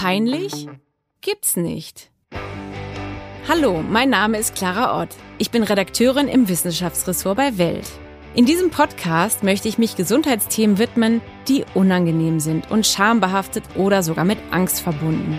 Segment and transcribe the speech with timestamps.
[0.00, 0.66] Peinlich?
[1.20, 2.10] Gibt's nicht.
[3.46, 5.10] Hallo, mein Name ist Clara Ott.
[5.36, 7.86] Ich bin Redakteurin im Wissenschaftsressort bei Welt.
[8.34, 14.24] In diesem Podcast möchte ich mich Gesundheitsthemen widmen, die unangenehm sind und schambehaftet oder sogar
[14.24, 15.38] mit Angst verbunden.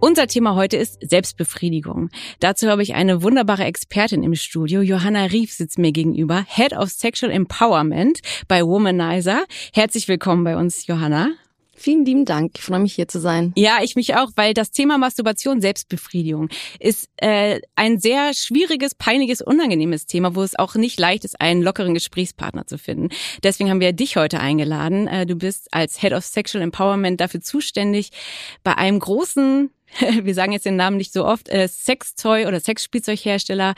[0.00, 2.08] Unser Thema heute ist Selbstbefriedigung.
[2.40, 4.80] Dazu habe ich eine wunderbare Expertin im Studio.
[4.80, 8.18] Johanna Rief sitzt mir gegenüber, Head of Sexual Empowerment
[8.48, 9.44] bei Womanizer.
[9.72, 11.28] Herzlich willkommen bei uns, Johanna.
[11.78, 12.52] Vielen lieben Dank.
[12.56, 13.52] Ich freue mich hier zu sein.
[13.56, 16.48] Ja, ich mich auch, weil das Thema Masturbation, Selbstbefriedigung
[16.80, 21.62] ist äh, ein sehr schwieriges, peinliches, unangenehmes Thema, wo es auch nicht leicht ist, einen
[21.62, 23.10] lockeren Gesprächspartner zu finden.
[23.44, 25.06] Deswegen haben wir dich heute eingeladen.
[25.06, 28.10] Äh, du bist als Head of Sexual Empowerment dafür zuständig,
[28.64, 29.70] bei einem großen
[30.22, 33.74] wir sagen jetzt den Namen nicht so oft, äh, Sextoy- oder Sexspielzeughersteller,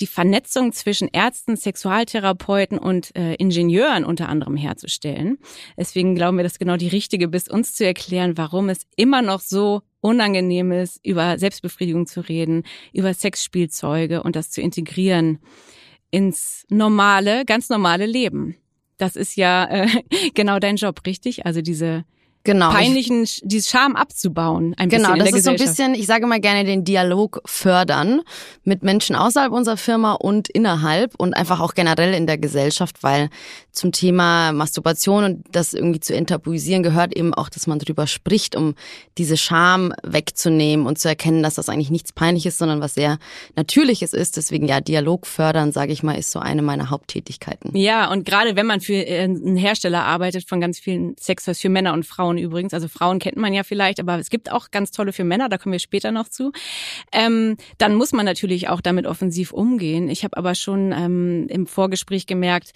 [0.00, 5.38] die Vernetzung zwischen Ärzten, Sexualtherapeuten und äh, Ingenieuren unter anderem herzustellen.
[5.76, 9.40] Deswegen glauben wir, dass genau die richtige bist, uns zu erklären, warum es immer noch
[9.40, 12.62] so unangenehm ist, über Selbstbefriedigung zu reden,
[12.92, 15.40] über Sexspielzeuge und das zu integrieren
[16.10, 18.56] ins normale, ganz normale Leben.
[18.96, 19.88] Das ist ja äh,
[20.34, 21.46] genau dein Job, richtig?
[21.46, 22.04] Also diese
[22.52, 24.74] genau, peinlichen, ich, dieses Scham abzubauen.
[24.78, 28.22] Ein genau, bisschen das ist so ein bisschen, ich sage mal gerne, den Dialog fördern
[28.64, 33.28] mit Menschen außerhalb unserer Firma und innerhalb und einfach auch generell in der Gesellschaft, weil
[33.72, 38.56] zum Thema Masturbation und das irgendwie zu enttabuisieren gehört eben auch, dass man darüber spricht,
[38.56, 38.74] um
[39.18, 43.18] diese Scham wegzunehmen und zu erkennen, dass das eigentlich nichts Peinliches, sondern was sehr
[43.56, 44.38] Natürliches ist.
[44.38, 47.76] Deswegen ja, Dialog fördern, sage ich mal, ist so eine meiner Haupttätigkeiten.
[47.76, 51.68] Ja, und gerade wenn man für äh, einen Hersteller arbeitet von ganz vielen Sextoys für
[51.68, 54.90] Männer und Frauen übrigens, also Frauen kennt man ja vielleicht, aber es gibt auch ganz
[54.90, 56.52] tolle für Männer, da kommen wir später noch zu,
[57.12, 60.08] ähm, dann muss man natürlich auch damit offensiv umgehen.
[60.08, 62.72] Ich habe aber schon ähm, im Vorgespräch gemerkt,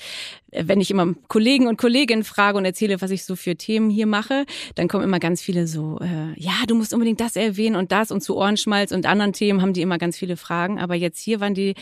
[0.53, 4.07] wenn ich immer Kollegen und Kolleginnen frage und erzähle, was ich so für Themen hier
[4.07, 7.93] mache, dann kommen immer ganz viele so, äh, ja, du musst unbedingt das erwähnen und
[7.93, 10.79] das und zu Ohrenschmalz und anderen Themen haben die immer ganz viele Fragen.
[10.79, 11.75] Aber jetzt hier waren die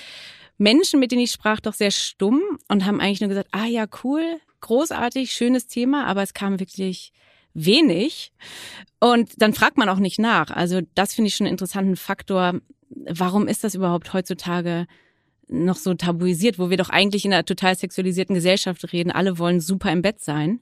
[0.59, 3.87] Menschen, mit denen ich sprach, doch sehr stumm und haben eigentlich nur gesagt, ah ja,
[4.05, 4.23] cool,
[4.61, 7.13] großartig, schönes Thema, aber es kam wirklich
[7.55, 8.33] wenig.
[9.01, 10.51] Und dann fragt man auch nicht nach.
[10.51, 12.61] Also das finde ich schon einen interessanten Faktor.
[12.91, 14.87] Warum ist das überhaupt heutzutage
[15.51, 19.11] noch so tabuisiert, wo wir doch eigentlich in einer total sexualisierten Gesellschaft reden.
[19.11, 20.61] Alle wollen super im Bett sein.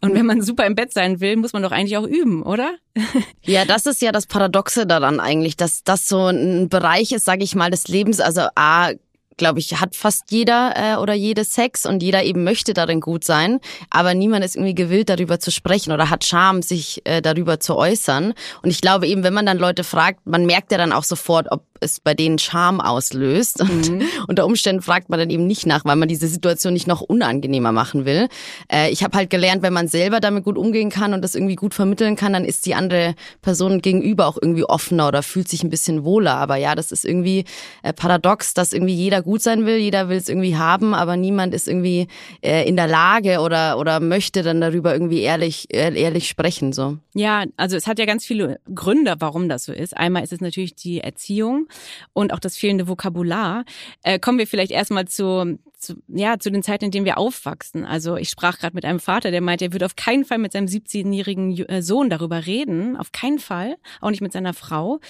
[0.00, 2.74] Und wenn man super im Bett sein will, muss man doch eigentlich auch üben, oder?
[3.44, 7.42] Ja, das ist ja das Paradoxe daran eigentlich, dass das so ein Bereich ist, sage
[7.42, 8.20] ich mal, des Lebens.
[8.20, 8.92] Also A,
[9.36, 13.24] glaube ich, hat fast jeder äh, oder jede Sex und jeder eben möchte darin gut
[13.24, 13.60] sein,
[13.90, 17.76] aber niemand ist irgendwie gewillt, darüber zu sprechen oder hat Scham, sich äh, darüber zu
[17.76, 18.34] äußern.
[18.62, 21.50] Und ich glaube eben, wenn man dann Leute fragt, man merkt ja dann auch sofort,
[21.50, 23.60] ob es bei denen Scham auslöst.
[23.60, 24.02] Und mhm.
[24.28, 27.72] unter Umständen fragt man dann eben nicht nach, weil man diese Situation nicht noch unangenehmer
[27.72, 28.28] machen will.
[28.70, 31.56] Äh, ich habe halt gelernt, wenn man selber damit gut umgehen kann und das irgendwie
[31.56, 35.62] gut vermitteln kann, dann ist die andere Person gegenüber auch irgendwie offener oder fühlt sich
[35.62, 36.36] ein bisschen wohler.
[36.36, 37.44] Aber ja, das ist irgendwie
[37.82, 41.54] äh, paradox, dass irgendwie jeder gut sein will, jeder will es irgendwie haben, aber niemand
[41.54, 42.08] ist irgendwie
[42.42, 46.72] äh, in der Lage oder, oder möchte dann darüber irgendwie ehrlich, ehrlich sprechen.
[46.72, 46.98] So.
[47.14, 49.96] Ja, also es hat ja ganz viele Gründe, warum das so ist.
[49.96, 51.68] Einmal ist es natürlich die Erziehung
[52.12, 53.64] und auch das fehlende Vokabular.
[54.02, 57.84] Äh, kommen wir vielleicht erstmal zu, zu, ja, zu den Zeiten, in denen wir aufwachsen.
[57.84, 60.52] Also ich sprach gerade mit einem Vater, der meinte, er würde auf keinen Fall mit
[60.52, 62.96] seinem 17-jährigen äh, Sohn darüber reden.
[62.96, 63.76] Auf keinen Fall.
[64.00, 65.00] Auch nicht mit seiner Frau.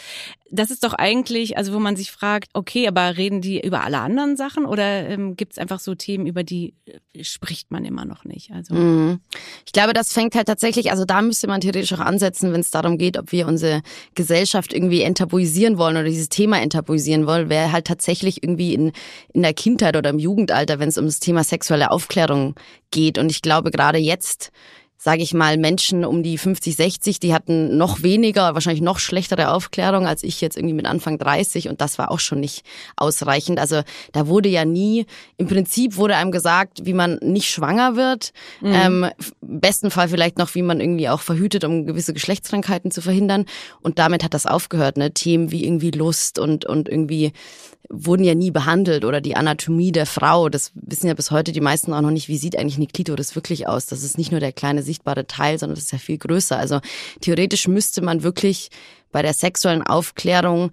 [0.50, 4.00] Das ist doch eigentlich, also wo man sich fragt, okay, aber reden die über alle
[4.00, 8.04] anderen Sachen oder ähm, gibt es einfach so Themen, über die äh, spricht man immer
[8.04, 8.50] noch nicht?
[8.52, 9.20] Also mhm.
[9.66, 12.70] Ich glaube, das fängt halt tatsächlich, also da müsste man theoretisch auch ansetzen, wenn es
[12.70, 13.82] darum geht, ob wir unsere
[14.14, 18.92] Gesellschaft irgendwie enttabuisieren wollen oder dieses Thema enttabuisieren wollen, wäre halt tatsächlich irgendwie in,
[19.32, 22.54] in der Kindheit oder im Jugendalter Zeitalter, wenn es um das Thema sexuelle Aufklärung
[22.90, 23.18] geht.
[23.18, 24.52] Und ich glaube, gerade jetzt
[24.96, 29.50] sage ich mal, Menschen um die 50, 60, die hatten noch weniger, wahrscheinlich noch schlechtere
[29.50, 32.64] Aufklärung als ich jetzt irgendwie mit Anfang 30 und das war auch schon nicht
[32.94, 33.58] ausreichend.
[33.58, 35.06] Also da wurde ja nie,
[35.38, 38.72] im Prinzip wurde einem gesagt, wie man nicht schwanger wird, mhm.
[38.72, 39.06] ähm,
[39.40, 43.46] im besten Fall vielleicht noch, wie man irgendwie auch verhütet, um gewisse Geschlechtskrankheiten zu verhindern
[43.80, 45.12] und damit hat das aufgehört, ne?
[45.12, 47.32] Themen wie irgendwie Lust und, und irgendwie
[47.92, 51.60] wurden ja nie behandelt oder die Anatomie der Frau, das wissen ja bis heute die
[51.60, 53.86] meisten auch noch nicht, wie sieht eigentlich eine Klitoris wirklich aus?
[53.86, 56.58] Das ist nicht nur der kleine sichtbare Teil, sondern das ist ja viel größer.
[56.58, 56.80] Also
[57.20, 58.70] theoretisch müsste man wirklich
[59.12, 60.72] bei der sexuellen Aufklärung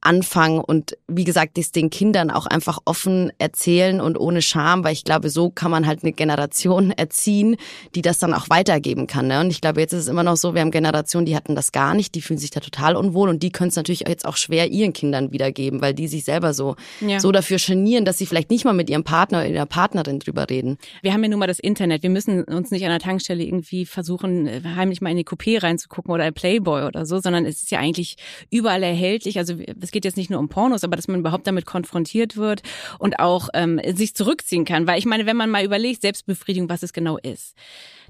[0.00, 4.92] anfangen und wie gesagt, das den Kindern auch einfach offen erzählen und ohne Scham, weil
[4.92, 7.56] ich glaube, so kann man halt eine Generation erziehen,
[7.94, 9.26] die das dann auch weitergeben kann.
[9.26, 9.40] Ne?
[9.40, 11.72] Und ich glaube, jetzt ist es immer noch so, wir haben Generationen, die hatten das
[11.72, 14.36] gar nicht, die fühlen sich da total unwohl und die können es natürlich jetzt auch
[14.36, 17.20] schwer ihren Kindern wiedergeben, weil die sich selber so, ja.
[17.20, 20.48] so dafür genieren, dass sie vielleicht nicht mal mit ihrem Partner oder ihrer Partnerin drüber
[20.48, 20.78] reden.
[21.02, 22.02] Wir haben ja nun mal das Internet.
[22.02, 26.12] Wir müssen uns nicht an der Tankstelle irgendwie versuchen, heimlich mal in die Coupé reinzugucken
[26.12, 28.16] oder ein Playboy oder so, sondern es ist ja eigentlich
[28.50, 29.38] überall erhältlich.
[29.38, 29.54] Also
[29.90, 32.62] es geht jetzt nicht nur um Pornos, aber dass man überhaupt damit konfrontiert wird
[33.00, 34.86] und auch ähm, sich zurückziehen kann.
[34.86, 37.56] Weil ich meine, wenn man mal überlegt, Selbstbefriedigung, was es genau ist.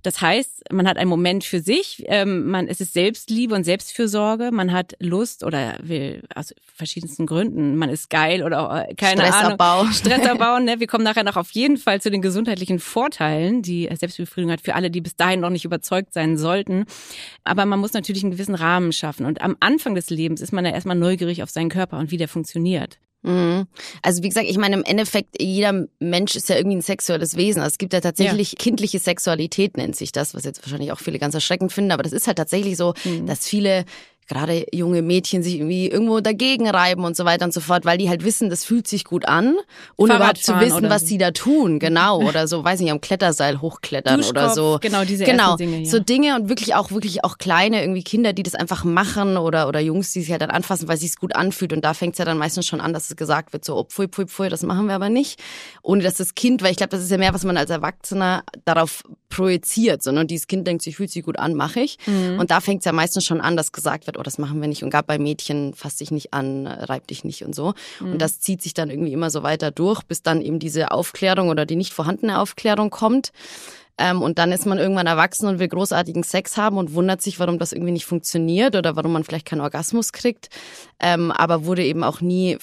[0.02, 4.50] Das heißt, man hat einen Moment für sich, ähm, man, es ist Selbstliebe und Selbstfürsorge,
[4.52, 9.81] man hat Lust oder will aus verschiedensten Gründen, man ist geil oder äh, keine Stressabbau.
[9.81, 9.93] Ahnung.
[9.93, 10.58] Stressabbau.
[10.61, 10.81] Ne?
[10.81, 14.75] Wir kommen nachher noch auf jeden Fall zu den gesundheitlichen Vorteilen, die Selbstbefriedigung hat für
[14.75, 16.87] alle, die bis dahin noch nicht überzeugt sein sollten.
[17.44, 19.26] Aber man muss natürlich einen gewissen Rahmen schaffen.
[19.26, 22.17] Und am Anfang des Lebens ist man ja erstmal neugierig auf seinen Körper und wie
[22.17, 22.99] der funktioniert.
[23.22, 23.67] Mhm.
[24.02, 27.61] Also wie gesagt, ich meine im Endeffekt, jeder Mensch ist ja irgendwie ein sexuelles Wesen.
[27.61, 28.58] Also es gibt ja tatsächlich ja.
[28.58, 32.12] kindliche Sexualität, nennt sich das, was jetzt wahrscheinlich auch viele ganz erschreckend finden, aber das
[32.12, 33.26] ist halt tatsächlich so, mhm.
[33.26, 33.84] dass viele
[34.28, 37.99] gerade junge Mädchen sich irgendwie irgendwo dagegen reiben und so weiter und so fort, weil
[37.99, 39.56] die halt wissen, das fühlt sich gut an,
[39.96, 41.06] ohne überhaupt zu wissen, was so.
[41.08, 44.78] sie da tun, genau, oder so, weiß nicht, am Kletterseil hochklettern oder so.
[44.81, 45.81] Genau, diese genau, Dinge.
[45.81, 45.90] Ja.
[45.90, 49.67] So Dinge und wirklich auch, wirklich auch kleine irgendwie Kinder, die das einfach machen oder,
[49.67, 52.14] oder Jungs, die sich halt dann anfassen, weil sich es gut anfühlt und da fängt
[52.14, 54.49] es ja dann meistens schon an, dass es gesagt wird, so, oh, pfui, pfui, pfui,
[54.49, 55.40] das machen wir aber nicht,
[55.82, 58.44] ohne dass das Kind, weil ich glaube, das ist ja mehr, was man als Erwachsener
[58.64, 61.97] darauf projiziert, sondern dieses Kind denkt sich, fühlt sich gut an, mache ich.
[62.06, 62.38] Mhm.
[62.38, 64.69] Und da fängt es ja meistens schon an, dass gesagt wird, oh, das machen wir
[64.69, 64.85] nicht.
[64.85, 67.73] Und gab bei Mädchen, fass dich nicht an, reib dich nicht und so.
[68.00, 68.12] Mhm.
[68.12, 71.49] Und das zieht sich dann irgendwie immer so weiter durch, bis dann eben diese Aufklärung
[71.49, 73.32] oder die nicht vorhandene Aufklärung kommt.
[74.00, 77.38] Ähm, und dann ist man irgendwann erwachsen und will großartigen Sex haben und wundert sich,
[77.38, 80.49] warum das irgendwie nicht funktioniert oder warum man vielleicht keinen Orgasmus kriegt.
[80.99, 82.58] Ähm, aber wurde eben auch nie,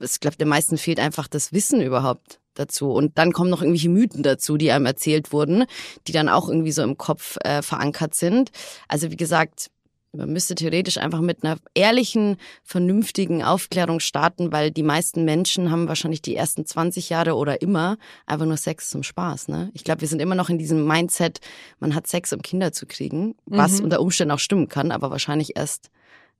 [0.00, 2.92] ich glaube, den meisten fehlt einfach das Wissen überhaupt dazu.
[2.92, 5.64] Und dann kommen noch irgendwelche Mythen dazu, die einem erzählt wurden,
[6.06, 8.50] die dann auch irgendwie so im Kopf äh, verankert sind.
[8.88, 9.70] Also wie gesagt,
[10.12, 15.88] man müsste theoretisch einfach mit einer ehrlichen, vernünftigen Aufklärung starten, weil die meisten Menschen haben
[15.88, 19.48] wahrscheinlich die ersten 20 Jahre oder immer einfach nur Sex zum Spaß.
[19.48, 19.70] Ne?
[19.74, 21.40] Ich glaube, wir sind immer noch in diesem Mindset,
[21.80, 23.84] man hat Sex, um Kinder zu kriegen, was mhm.
[23.84, 25.90] unter Umständen auch stimmen kann, aber wahrscheinlich erst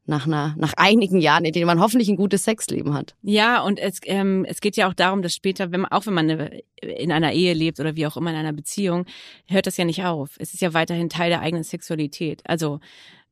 [0.05, 3.15] nach einer nach einigen Jahren, in denen man hoffentlich ein gutes Sexleben hat.
[3.23, 6.15] Ja, und es ähm, es geht ja auch darum, dass später, wenn man auch wenn
[6.15, 9.07] man eine, in einer Ehe lebt oder wie auch immer in einer Beziehung,
[9.47, 10.31] hört das ja nicht auf.
[10.39, 12.43] Es ist ja weiterhin Teil der eigenen Sexualität.
[12.45, 12.81] Also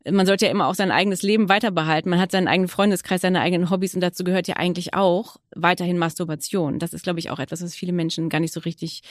[0.09, 2.09] man sollte ja immer auch sein eigenes Leben weiter behalten.
[2.09, 5.99] Man hat seinen eigenen Freundeskreis, seine eigenen Hobbys und dazu gehört ja eigentlich auch weiterhin
[5.99, 6.79] Masturbation.
[6.79, 9.03] Das ist, glaube ich, auch etwas, was viele Menschen gar nicht so richtig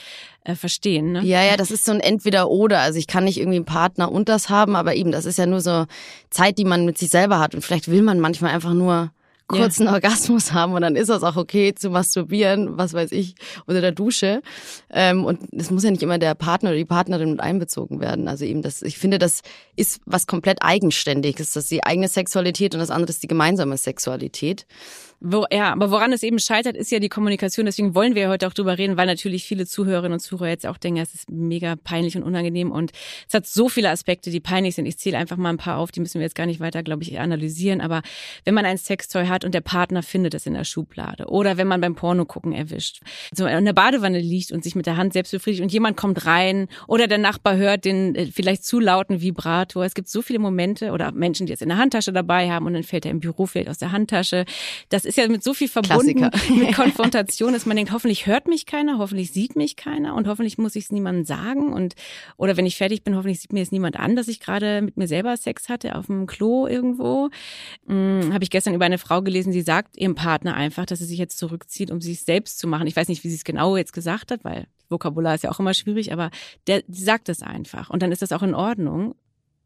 [0.44, 1.12] äh, verstehen.
[1.12, 1.22] Ne?
[1.22, 2.80] Ja, ja, das ist so ein Entweder-Oder.
[2.80, 5.46] Also ich kann nicht irgendwie einen Partner und das haben, aber eben, das ist ja
[5.46, 5.86] nur so
[6.30, 7.54] Zeit, die man mit sich selber hat.
[7.54, 9.12] Und vielleicht will man manchmal einfach nur
[9.50, 9.92] kurzen ja.
[9.92, 13.34] Orgasmus haben und dann ist das auch okay zu masturbieren, was weiß ich,
[13.66, 14.42] unter der Dusche.
[14.90, 18.28] Ähm, und es muss ja nicht immer der Partner oder die Partnerin mit einbezogen werden.
[18.28, 19.42] Also eben das, ich finde, das
[19.76, 21.52] ist was komplett eigenständiges.
[21.52, 24.66] Das ist die eigene Sexualität und das andere ist die gemeinsame Sexualität.
[25.22, 27.66] Wo, ja, aber woran es eben scheitert, ist ja die Kommunikation.
[27.66, 30.78] Deswegen wollen wir heute auch drüber reden, weil natürlich viele Zuhörerinnen und Zuhörer jetzt auch
[30.78, 32.92] denken, es ist mega peinlich und unangenehm und
[33.28, 34.86] es hat so viele Aspekte, die peinlich sind.
[34.86, 37.02] Ich zähle einfach mal ein paar auf, die müssen wir jetzt gar nicht weiter, glaube
[37.02, 37.82] ich, analysieren.
[37.82, 38.00] Aber
[38.46, 41.68] wenn man ein Sextoy hat und der Partner findet es in der Schublade oder wenn
[41.68, 45.12] man beim Porno gucken erwischt, so in der Badewanne liegt und sich mit der Hand
[45.12, 49.20] selbst befriedigt und jemand kommt rein oder der Nachbar hört den äh, vielleicht zu lauten
[49.20, 49.84] Vibrator.
[49.84, 52.72] Es gibt so viele Momente oder Menschen, die es in der Handtasche dabei haben und
[52.72, 54.46] dann fällt er im Büro vielleicht aus der Handtasche.
[54.88, 58.66] Das ist ja mit so viel verbunden mit Konfrontation, dass man denkt, hoffentlich hört mich
[58.66, 61.94] keiner, hoffentlich sieht mich keiner und hoffentlich muss ich es niemandem sagen und
[62.36, 64.96] oder wenn ich fertig bin, hoffentlich sieht mir jetzt niemand an, dass ich gerade mit
[64.96, 67.28] mir selber Sex hatte auf dem Klo irgendwo.
[67.86, 71.04] Hm, Habe ich gestern über eine Frau gelesen, die sagt ihrem Partner einfach, dass sie
[71.04, 72.86] sich jetzt zurückzieht, um sich selbst zu machen.
[72.86, 75.60] Ich weiß nicht, wie sie es genau jetzt gesagt hat, weil Vokabular ist ja auch
[75.60, 76.30] immer schwierig, aber
[76.66, 79.14] der die sagt es einfach und dann ist das auch in Ordnung.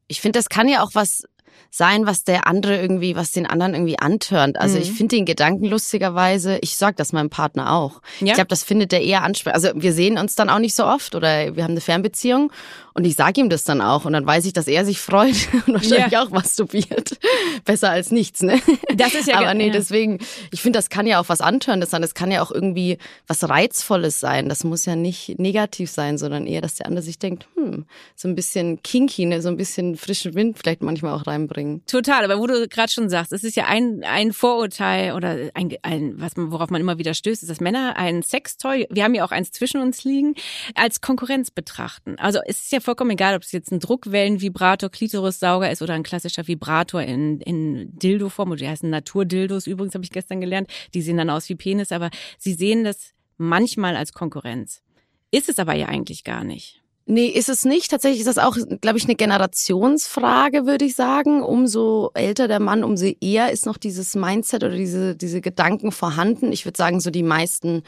[0.07, 1.25] Ich finde, das kann ja auch was
[1.71, 4.61] sein, was der andere irgendwie, was den anderen irgendwie antörnt.
[4.61, 4.83] Also mhm.
[4.83, 8.01] ich finde den Gedanken lustigerweise, ich sag das meinem Partner auch.
[8.21, 8.29] Ja?
[8.29, 9.57] Ich glaube, das findet er eher ansprechend.
[9.57, 12.53] Also wir sehen uns dann auch nicht so oft oder wir haben eine Fernbeziehung
[12.95, 15.35] und ich sage ihm das dann auch und dann weiß ich, dass er sich freut
[15.67, 16.23] und wahrscheinlich ja.
[16.23, 17.19] auch masturbiert.
[17.65, 18.61] Besser als nichts, ne?
[18.95, 19.73] Das ist ja Aber nee, ja.
[19.73, 20.21] deswegen,
[20.53, 22.03] ich finde, das kann ja auch was Antörendes sein.
[22.03, 24.49] Das kann ja auch irgendwie was Reizvolles sein.
[24.49, 27.85] Das muss ja nicht negativ sein, sondern eher, dass der andere sich denkt, hm,
[28.15, 29.43] so ein bisschen kinky, ne?
[29.43, 31.85] so ein bisschen frischen Wind vielleicht manchmal auch rein reinbringen.
[31.87, 35.75] Total, aber wo du gerade schon sagst, es ist ja ein, ein Vorurteil oder ein,
[35.83, 39.15] ein was man, worauf man immer wieder stößt, ist, dass Männer ein Sextoy, wir haben
[39.15, 40.35] ja auch eins zwischen uns liegen,
[40.75, 42.17] als Konkurrenz betrachten.
[42.19, 46.03] Also es ist ja vollkommen egal, ob es jetzt ein Druckwellenvibrator, Klitorissauger ist oder ein
[46.03, 50.71] klassischer Vibrator in, in Dildo-Form, oder die heißen Naturdildos übrigens, habe ich gestern gelernt.
[50.95, 54.83] Die sehen dann aus wie Penis, aber sie sehen das manchmal als Konkurrenz.
[55.31, 56.84] Ist es aber ja eigentlich gar nicht.
[57.07, 57.91] Nee, ist es nicht.
[57.91, 61.43] Tatsächlich ist das auch, glaube ich, eine Generationsfrage, würde ich sagen.
[61.43, 66.51] Umso älter der Mann, umso eher ist noch dieses Mindset oder diese, diese Gedanken vorhanden.
[66.51, 67.83] Ich würde sagen, so die meisten,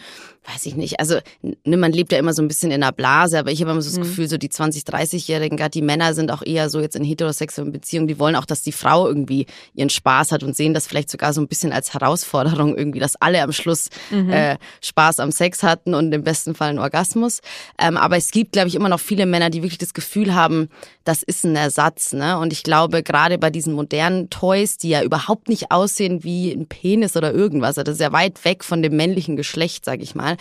[0.46, 3.38] weiß ich nicht, also ne, man lebt ja immer so ein bisschen in einer Blase,
[3.38, 4.02] aber ich habe immer so das mhm.
[4.02, 7.72] Gefühl, so die 20-, 30-Jährigen, gerade die Männer sind auch eher so jetzt in heterosexuellen
[7.72, 11.10] Beziehungen, die wollen auch, dass die Frau irgendwie ihren Spaß hat und sehen das vielleicht
[11.10, 14.30] sogar so ein bisschen als Herausforderung irgendwie, dass alle am Schluss mhm.
[14.30, 17.40] äh, Spaß am Sex hatten und im besten Fall einen Orgasmus.
[17.78, 20.68] Ähm, aber es gibt, glaube ich, immer noch viele Männer, die wirklich das Gefühl haben,
[21.06, 22.12] das ist ein Ersatz.
[22.12, 22.36] Ne?
[22.38, 26.66] Und ich glaube, gerade bei diesen modernen Toys, die ja überhaupt nicht aussehen wie ein
[26.66, 30.14] Penis oder irgendwas, also das ist ja weit weg von dem männlichen Geschlecht, sag ich
[30.14, 30.36] mal,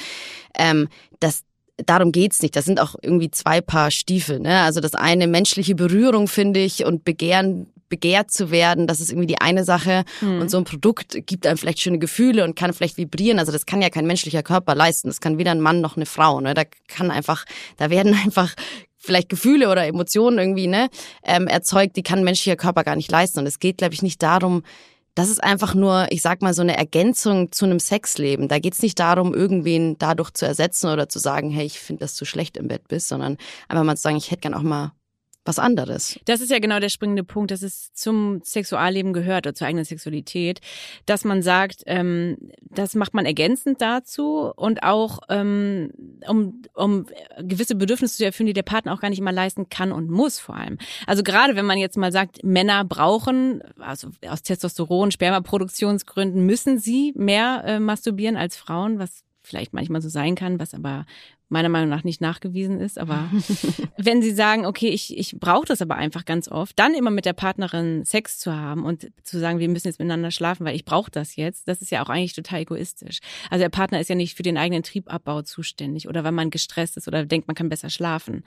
[0.58, 1.44] ähm, das
[1.78, 2.56] darum geht's nicht.
[2.56, 4.40] Das sind auch irgendwie zwei Paar Stiefel.
[4.40, 4.62] Ne?
[4.62, 9.28] Also das eine menschliche Berührung, finde ich, und Begehren begehrt zu werden, das ist irgendwie
[9.28, 10.06] die eine Sache.
[10.22, 10.42] Mhm.
[10.42, 13.40] Und so ein Produkt gibt einem vielleicht schöne Gefühle und kann vielleicht vibrieren.
[13.40, 15.08] Also das kann ja kein menschlicher Körper leisten.
[15.08, 16.42] Das kann weder ein Mann noch eine Frau.
[16.42, 16.54] Ne?
[16.54, 17.46] Da kann einfach,
[17.78, 18.56] da werden einfach
[19.06, 20.90] vielleicht Gefühle oder Emotionen irgendwie ne,
[21.24, 23.40] ähm, erzeugt, die kann menschlicher Körper gar nicht leisten.
[23.40, 24.64] Und es geht, glaube ich, nicht darum,
[25.16, 28.50] das ist einfach nur, ich sag mal, so eine Ergänzung zu einem Sexleben.
[28.50, 32.18] Da geht's nicht darum, irgendwen dadurch zu ersetzen oder zu sagen, hey, ich finde, dass
[32.18, 33.38] du schlecht im Bett bist, sondern
[33.70, 34.92] einfach mal zu sagen, ich hätte gern auch mal
[35.46, 36.20] was anderes.
[36.26, 39.86] Das ist ja genau der springende Punkt, dass es zum Sexualleben gehört oder zur eigenen
[39.86, 40.60] Sexualität,
[41.06, 45.92] dass man sagt, ähm, das macht man ergänzend dazu und auch ähm,
[46.28, 47.06] um, um
[47.40, 50.40] gewisse Bedürfnisse zu erfüllen, die der Partner auch gar nicht immer leisten kann und muss
[50.40, 50.80] vor allem.
[51.06, 57.14] Also gerade wenn man jetzt mal sagt, Männer brauchen, also aus Testosteron, Spermaproduktionsgründen müssen sie
[57.16, 61.06] mehr äh, masturbieren als Frauen, was vielleicht manchmal so sein kann, was aber
[61.50, 62.98] meiner Meinung nach nicht nachgewiesen ist.
[62.98, 63.30] Aber
[63.98, 67.26] wenn Sie sagen, okay, ich, ich brauche das aber einfach ganz oft, dann immer mit
[67.26, 70.86] der Partnerin Sex zu haben und zu sagen, wir müssen jetzt miteinander schlafen, weil ich
[70.86, 73.20] brauche das jetzt, das ist ja auch eigentlich total egoistisch.
[73.50, 76.98] Also der Partner ist ja nicht für den eigenen Triebabbau zuständig oder weil man gestresst
[76.98, 78.44] ist oder denkt, man kann besser schlafen.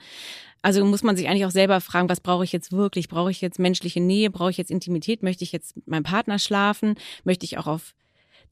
[0.61, 3.07] Also muss man sich eigentlich auch selber fragen, was brauche ich jetzt wirklich?
[3.07, 4.29] Brauche ich jetzt menschliche Nähe?
[4.29, 5.23] Brauche ich jetzt Intimität?
[5.23, 6.95] Möchte ich jetzt mit meinem Partner schlafen?
[7.23, 7.93] Möchte ich auch auf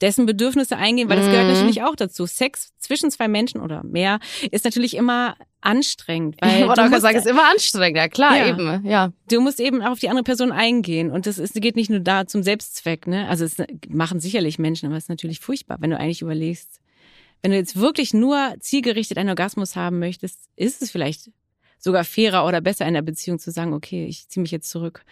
[0.01, 1.53] dessen Bedürfnisse eingehen, weil das gehört mhm.
[1.53, 2.25] natürlich auch dazu.
[2.25, 4.19] Sex zwischen zwei Menschen oder mehr
[4.51, 6.37] ist natürlich immer anstrengend.
[6.41, 8.47] Weil oder du musst, sagen, ist immer anstrengend, ja klar, ja.
[8.47, 9.11] eben, ja.
[9.29, 11.99] Du musst eben auch auf die andere Person eingehen und das ist, geht nicht nur
[11.99, 13.27] da zum Selbstzweck, ne?
[13.27, 13.57] Also es
[13.89, 16.79] machen sicherlich Menschen, aber es ist natürlich furchtbar, wenn du eigentlich überlegst,
[17.41, 21.31] wenn du jetzt wirklich nur zielgerichtet einen Orgasmus haben möchtest, ist es vielleicht
[21.79, 25.03] sogar fairer oder besser in der Beziehung zu sagen, okay, ich ziehe mich jetzt zurück.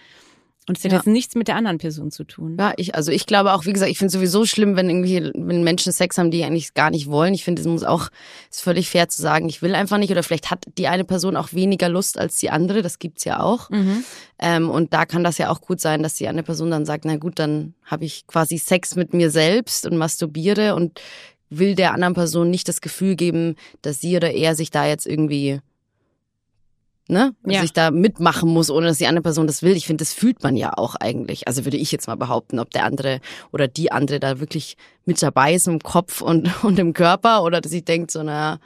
[0.67, 0.98] Und es hat ja.
[0.98, 2.57] jetzt nichts mit der anderen Person zu tun.
[2.60, 5.31] Ja, ich, also ich glaube auch, wie gesagt, ich finde es sowieso schlimm, wenn irgendwie,
[5.36, 7.36] wenn Menschen Sex haben, die eigentlich gar nicht wollen.
[7.36, 8.10] Ich finde, es muss auch,
[8.50, 10.10] ist völlig fair zu sagen, ich will einfach nicht.
[10.12, 12.81] Oder vielleicht hat die eine Person auch weniger Lust als die andere.
[12.81, 13.69] Das gibt's ja auch.
[13.69, 14.03] Mhm.
[14.39, 17.05] Ähm, und da kann das ja auch gut sein, dass die eine Person dann sagt,
[17.05, 21.00] na gut, dann habe ich quasi Sex mit mir selbst und masturbiere und
[21.51, 25.05] will der anderen Person nicht das Gefühl geben, dass sie oder er sich da jetzt
[25.05, 25.60] irgendwie
[27.08, 27.62] ne, ja.
[27.62, 29.76] sich da mitmachen muss, ohne dass die andere Person das will.
[29.76, 31.48] Ich finde, das fühlt man ja auch eigentlich.
[31.48, 33.20] Also würde ich jetzt mal behaupten, ob der andere
[33.52, 37.62] oder die andere da wirklich mit dabei ist im Kopf und, und im Körper oder
[37.62, 38.60] dass ich denkt so, na,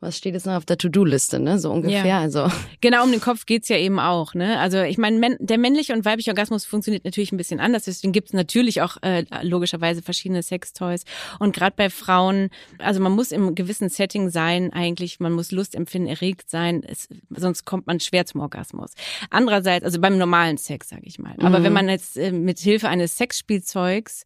[0.00, 1.58] was steht jetzt noch auf der To-Do-Liste, ne?
[1.58, 2.06] So ungefähr.
[2.06, 2.20] Ja.
[2.20, 2.48] Also.
[2.80, 4.58] Genau, um den Kopf geht's ja eben auch, ne?
[4.58, 7.84] Also ich meine, der männliche und weibliche Orgasmus funktioniert natürlich ein bisschen anders.
[7.84, 11.04] Deswegen gibt's natürlich auch äh, logischerweise verschiedene Sextoys.
[11.38, 15.74] Und gerade bei Frauen, also man muss im gewissen Setting sein, eigentlich, man muss Lust
[15.74, 18.92] empfinden, erregt sein, es, sonst kommt man schwer zum Orgasmus.
[19.28, 21.34] Andererseits, also beim normalen Sex, sage ich mal.
[21.40, 21.64] Aber mhm.
[21.64, 24.24] wenn man jetzt äh, mit Hilfe eines Sexspielzeugs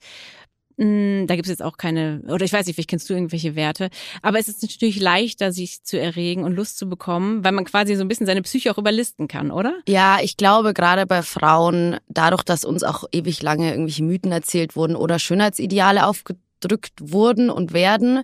[0.76, 3.90] da gibt es jetzt auch keine, oder ich weiß nicht, vielleicht kennst du irgendwelche Werte,
[4.23, 7.95] aber es ist natürlich leichter, sich zu erregen und Lust zu bekommen, weil man quasi
[7.95, 9.75] so ein bisschen seine Psyche auch überlisten kann, oder?
[9.88, 14.76] Ja, ich glaube gerade bei Frauen, dadurch, dass uns auch ewig lange irgendwelche Mythen erzählt
[14.76, 18.23] wurden oder Schönheitsideale aufge gedrückt wurden und werden,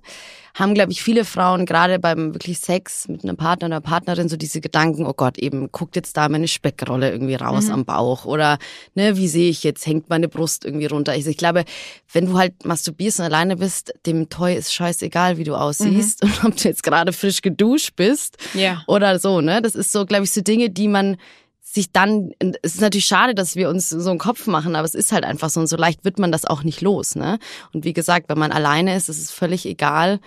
[0.54, 4.36] haben, glaube ich, viele Frauen gerade beim wirklich Sex mit einem Partner oder Partnerin so
[4.36, 7.72] diese Gedanken, oh Gott, eben guckt jetzt da meine Speckrolle irgendwie raus mhm.
[7.72, 8.58] am Bauch oder
[8.94, 11.14] ne, wie sehe ich jetzt, hängt meine Brust irgendwie runter.
[11.14, 11.64] Ich, ich glaube,
[12.12, 16.30] wenn du halt masturbierst und alleine bist, dem Toy ist scheißegal, wie du aussiehst mhm.
[16.44, 18.82] und ob du jetzt gerade frisch geduscht bist ja.
[18.86, 19.62] oder so, ne?
[19.62, 21.16] Das ist so, glaube ich, so Dinge, die man
[21.72, 24.96] sich dann, es ist natürlich schade, dass wir uns so einen Kopf machen, aber es
[24.96, 27.38] ist halt einfach so und so leicht wird man das auch nicht los, ne?
[27.72, 30.18] Und wie gesagt, wenn man alleine ist, ist es völlig egal,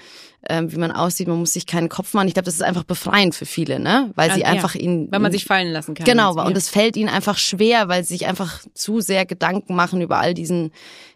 [0.48, 2.30] ähm, wie man aussieht, man muss sich keinen Kopf machen.
[2.30, 4.12] Ich glaube, das ist einfach befreiend für viele, ne?
[4.16, 5.10] Weil sie ja, einfach ihn.
[5.12, 6.06] Weil man sich fallen lassen kann.
[6.06, 10.02] Genau, und es fällt ihnen einfach schwer, weil sie sich einfach zu sehr Gedanken machen
[10.02, 10.72] über all diesen,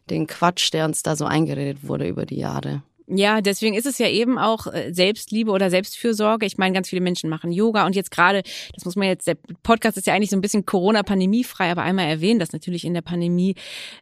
[0.09, 2.83] den Quatsch, der uns da so eingeredet wurde über die Jahre.
[3.09, 6.45] Ja, deswegen ist es ja eben auch äh, Selbstliebe oder Selbstfürsorge.
[6.45, 8.43] Ich meine, ganz viele Menschen machen Yoga und jetzt gerade,
[8.75, 12.07] das muss man jetzt, der Podcast ist ja eigentlich so ein bisschen Corona-Pandemiefrei, aber einmal
[12.07, 13.55] erwähnen, dass natürlich in der Pandemie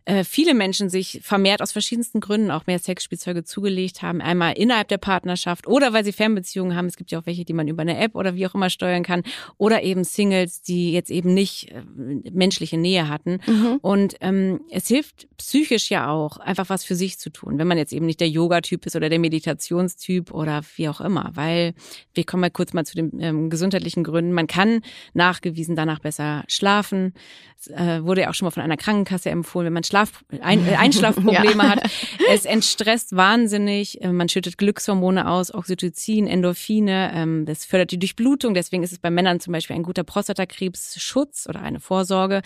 [0.06, 4.22] äh, viele Menschen sich vermehrt aus verschiedensten Gründen auch mehr Sexspielzeuge zugelegt haben.
[4.22, 6.88] Einmal innerhalb der Partnerschaft oder weil sie Fernbeziehungen haben.
[6.88, 9.04] Es gibt ja auch welche, die man über eine App oder wie auch immer steuern
[9.04, 9.22] kann.
[9.58, 11.84] Oder eben Singles, die jetzt eben nicht äh,
[12.32, 13.40] menschliche Nähe hatten.
[13.46, 13.78] Mhm.
[13.84, 17.60] Und ähm, es hilft psychisch ja auch, einfach was für sich zu tun.
[17.60, 21.32] Wenn man jetzt eben nicht der Yoga-Typ ist oder der Meditationstyp oder wie auch immer,
[21.34, 21.74] weil
[22.14, 24.32] wir kommen mal kurz mal zu den ähm, gesundheitlichen Gründen.
[24.32, 24.82] Man kann
[25.14, 27.14] nachgewiesen danach besser schlafen.
[27.60, 30.68] Es, äh, wurde ja auch schon mal von einer Krankenkasse empfohlen, wenn man Schlaf, ein,
[30.68, 31.70] äh, Einschlafprobleme ja.
[31.70, 31.90] hat.
[32.30, 34.02] Es entstresst wahnsinnig.
[34.02, 37.12] Äh, man schüttet Glückshormone aus, Oxytocin, Endorphine.
[37.14, 38.54] Ähm, das fördert die Durchblutung.
[38.54, 42.42] Deswegen ist es bei Männern zum Beispiel ein guter Prostatakrebsschutz oder eine Vorsorge.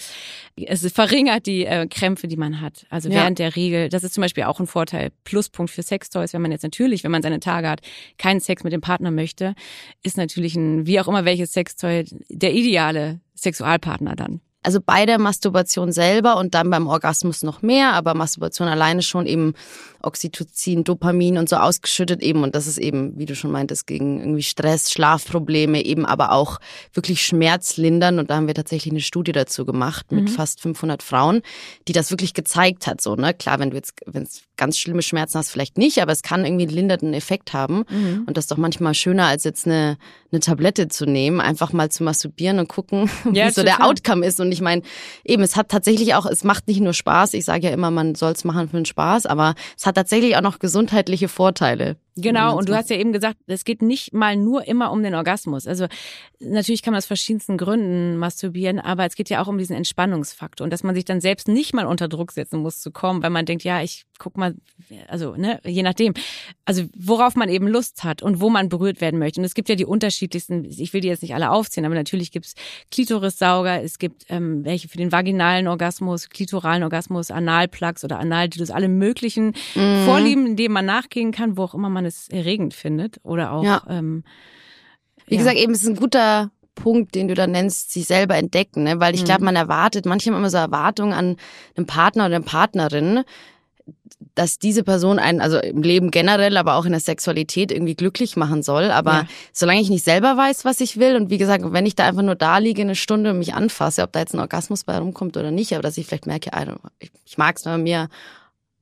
[0.56, 2.86] Es verringert die äh, Krämpfe, die man hat.
[2.90, 3.16] Also ja.
[3.16, 3.90] während der Regel.
[3.90, 7.12] Das ist zum Beispiel auch ein Vorteil, Pluspunkt für Sextoys, wenn man jetzt natürlich, wenn
[7.12, 7.82] man seine Tage hat,
[8.18, 9.56] keinen Sex mit dem Partner möchte,
[10.04, 14.40] ist natürlich ein, wie auch immer welches Sextoy, der ideale Sexualpartner dann.
[14.64, 19.26] Also bei der Masturbation selber und dann beim Orgasmus noch mehr, aber Masturbation alleine schon
[19.26, 19.54] eben
[20.02, 22.44] Oxytocin, Dopamin und so ausgeschüttet eben.
[22.44, 26.60] Und das ist eben, wie du schon meintest, gegen irgendwie Stress, Schlafprobleme, eben aber auch
[26.94, 28.20] wirklich schmerzlindern.
[28.20, 30.28] Und da haben wir tatsächlich eine Studie dazu gemacht mit mhm.
[30.30, 31.42] fast 500 Frauen,
[31.88, 33.02] die das wirklich gezeigt hat.
[33.02, 33.34] So, ne?
[33.34, 36.46] Klar, wenn du jetzt, wenn es ganz schlimme Schmerzen hast, vielleicht nicht, aber es kann
[36.46, 37.86] irgendwie einen lindernden Effekt haben.
[37.90, 38.24] Mhm.
[38.28, 39.98] Und das ist doch manchmal schöner, als jetzt eine,
[40.32, 44.26] eine Tablette zu nehmen, einfach mal zu masturbieren und gucken, ja, wie so der Outcome
[44.26, 44.40] ist.
[44.40, 44.84] Und ich meine,
[45.24, 47.34] eben, es hat tatsächlich auch, es macht nicht nur Spaß.
[47.34, 50.38] Ich sage ja immer, man soll es machen für den Spaß, aber es hat tatsächlich
[50.38, 51.98] auch noch gesundheitliche Vorteile.
[52.22, 55.16] Genau, und du hast ja eben gesagt, es geht nicht mal nur immer um den
[55.16, 55.68] Orgasmus.
[55.68, 55.88] Also
[56.40, 60.64] natürlich kann man aus verschiedensten Gründen masturbieren, aber es geht ja auch um diesen Entspannungsfaktor
[60.64, 63.30] und dass man sich dann selbst nicht mal unter Druck setzen muss zu kommen, weil
[63.30, 64.56] man denkt, ja, ich guck mal,
[65.08, 66.14] also ne, je nachdem,
[66.66, 69.40] also worauf man eben Lust hat und wo man berührt werden möchte.
[69.40, 72.32] Und es gibt ja die unterschiedlichsten, ich will die jetzt nicht alle aufzählen, aber natürlich
[72.32, 72.54] gibt's
[72.92, 78.90] Klitorissauger, es gibt ähm, welche für den vaginalen Orgasmus, klitoralen Orgasmus, Analplugs oder Analdildos, alle
[78.90, 80.06] möglichen mhm.
[80.06, 83.64] Vorlieben, denen man nachgehen kann, wo auch immer man es erregend findet oder auch.
[83.64, 83.84] Ja.
[83.90, 84.24] Ähm,
[85.28, 85.40] Wie ja.
[85.40, 89.00] gesagt, eben ist ein guter Punkt, den du da nennst, sich selber entdecken, ne?
[89.00, 89.46] weil ich glaube, mhm.
[89.46, 91.36] man erwartet, manche haben immer so Erwartungen an
[91.76, 93.24] einen Partner oder eine Partnerin,
[94.36, 98.38] dass diese Person einen, also im Leben generell, aber auch in der Sexualität irgendwie glücklich
[98.38, 98.92] machen soll.
[98.92, 99.28] Aber ja.
[99.52, 102.22] solange ich nicht selber weiß, was ich will und wie gesagt, wenn ich da einfach
[102.22, 105.36] nur da liege eine Stunde und mich anfasse, ob da jetzt ein Orgasmus bei rumkommt
[105.38, 106.52] oder nicht, aber dass ich vielleicht merke,
[107.00, 108.08] ich, ich mag es, wenn mir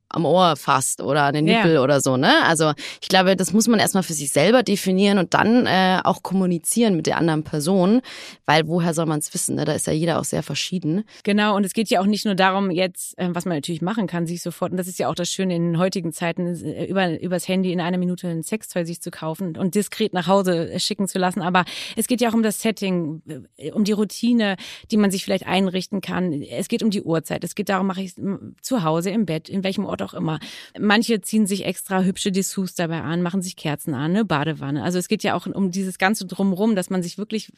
[0.10, 1.84] am Ohr fasst oder an den Nippel yeah.
[1.84, 2.44] oder so, ne?
[2.46, 6.24] Also ich glaube, das muss man erstmal für sich selber definieren und dann äh, auch
[6.24, 8.02] kommunizieren mit der anderen Person,
[8.46, 9.56] weil woher soll man es wissen?
[9.56, 9.66] Ne?
[9.66, 11.04] Da ist ja jeder auch sehr verschieden.
[11.24, 14.08] Genau, und es geht ja auch nicht nur darum, jetzt, äh, was man natürlich machen
[14.08, 17.20] kann, sich sofort, und das ist ja auch das Schöne in heutigen Zeiten, äh, über,
[17.22, 20.80] übers Handy in einer Minute ein Sextoy sich zu kaufen und diskret nach Hause äh,
[20.80, 21.42] schicken zu lassen.
[21.42, 21.66] Aber
[21.96, 23.22] es geht ja auch um das Setting,
[23.58, 24.56] äh, um die Routine,
[24.92, 26.32] die man sich vielleicht einrichten kann.
[26.42, 27.44] Es geht um die Uhrzeit.
[27.44, 28.24] Es geht darum, mache ich es
[28.62, 30.40] zu Hause im Bett, in welchem Ort Ort auch immer.
[30.80, 34.84] Manche ziehen sich extra hübsche Dessous dabei an, machen sich Kerzen an, eine Badewanne.
[34.84, 37.52] Also es geht ja auch um dieses ganze Drumrum, dass man sich wirklich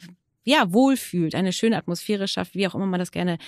[0.44, 3.38] ja, wohlfühlt, eine schöne Atmosphäre schafft, wie auch immer man das gerne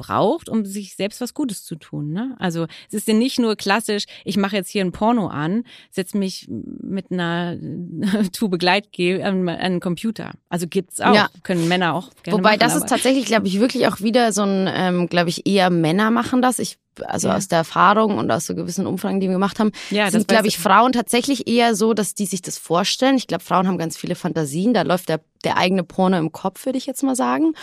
[0.00, 2.12] braucht, um sich selbst was Gutes zu tun.
[2.12, 2.34] Ne?
[2.38, 6.16] Also es ist ja nicht nur klassisch, ich mache jetzt hier ein Porno an, setze
[6.16, 7.56] mich mit einer
[8.32, 10.32] Tube Gleitgel an einen Computer.
[10.48, 11.28] Also gibt's auch, ja.
[11.42, 14.42] können Männer auch gerne Wobei machen, das ist tatsächlich, glaube ich, wirklich auch wieder so
[14.42, 16.58] ein, ähm, glaube ich, eher Männer machen das.
[16.58, 17.36] Ich also ja.
[17.36, 20.48] aus der Erfahrung und aus so gewissen Umfragen, die wir gemacht haben, ja, sind, glaube
[20.48, 23.16] ich, Frauen tatsächlich eher so, dass die sich das vorstellen.
[23.16, 24.74] Ich glaube, Frauen haben ganz viele Fantasien.
[24.74, 27.54] Da läuft der, der eigene Porno im Kopf, würde ich jetzt mal sagen.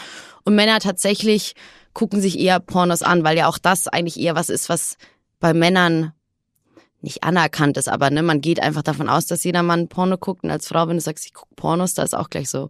[0.43, 1.55] Und Männer tatsächlich
[1.97, 4.97] gucken sich eher Pornos an, weil ja auch das eigentlich eher was ist, was
[5.39, 6.13] bei Männern
[7.01, 10.43] nicht anerkannt ist, aber ne, man geht einfach davon aus, dass jeder Mann Porno guckt
[10.43, 12.69] und als Frau, wenn du sagst, ich gucke Pornos, da ist auch gleich so.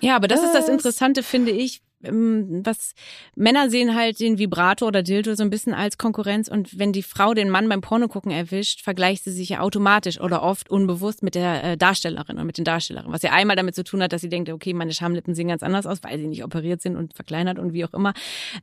[0.00, 0.46] Ja, aber das was?
[0.46, 2.94] ist das Interessante, finde ich, was
[3.36, 7.02] Männer sehen halt den Vibrator oder Dildo so ein bisschen als Konkurrenz und wenn die
[7.02, 11.34] Frau den Mann beim Pornogucken erwischt, vergleicht sie sich ja automatisch oder oft unbewusst mit
[11.34, 14.22] der äh, Darstellerin und mit den Darstellerinnen, was ja einmal damit zu tun hat, dass
[14.22, 17.14] sie denkt, okay, meine Schamlippen sehen ganz anders aus, weil sie nicht operiert sind und
[17.14, 18.14] verkleinert und wie auch immer.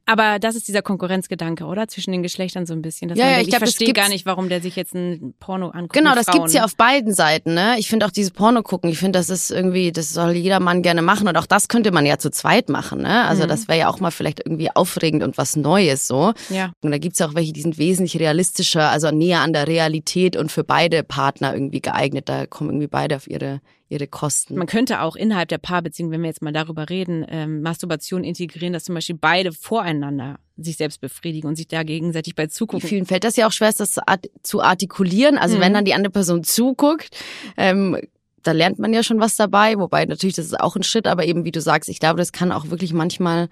[0.06, 1.88] Aber das ist dieser Konkurrenzgedanke, oder?
[1.88, 3.10] Zwischen den Geschlechtern so ein bisschen.
[3.10, 5.70] Ja, ja, denkt, ich, glaub, ich verstehe gar nicht, warum der sich jetzt ein Porno
[5.70, 5.94] anguckt.
[5.94, 7.76] Genau, das gibt's ja auf beiden Seiten, ne?
[7.78, 10.82] Ich finde auch diese Porno gucken, ich finde, das ist irgendwie, das soll jeder Mann
[10.82, 13.27] gerne machen und auch das könnte man ja zu zweit machen, ne?
[13.28, 13.50] Also mhm.
[13.50, 16.34] das wäre ja auch mal vielleicht irgendwie aufregend und was Neues so.
[16.50, 16.72] Ja.
[16.82, 20.36] Und da gibt's ja auch welche, die sind wesentlich realistischer, also näher an der Realität
[20.36, 22.30] und für beide Partner irgendwie geeignet.
[22.30, 24.56] Da kommen irgendwie beide auf ihre ihre Kosten.
[24.56, 28.74] Man könnte auch innerhalb der Paarbeziehung, wenn wir jetzt mal darüber reden, ähm, Masturbation integrieren,
[28.74, 32.88] dass zum Beispiel beide voreinander sich selbst befriedigen und sich da gegenseitig bei zugucken.
[32.88, 34.00] Vielen fällt das ja auch schwer, das
[34.44, 35.38] zu artikulieren.
[35.38, 35.62] Also mhm.
[35.62, 37.16] wenn dann die andere Person zuguckt,
[37.56, 37.98] ähm,
[38.44, 41.26] da lernt man ja schon was dabei, wobei natürlich das ist auch ein Schritt, aber
[41.26, 43.50] eben wie du sagst, ich glaube, das kann auch wirklich manchmal,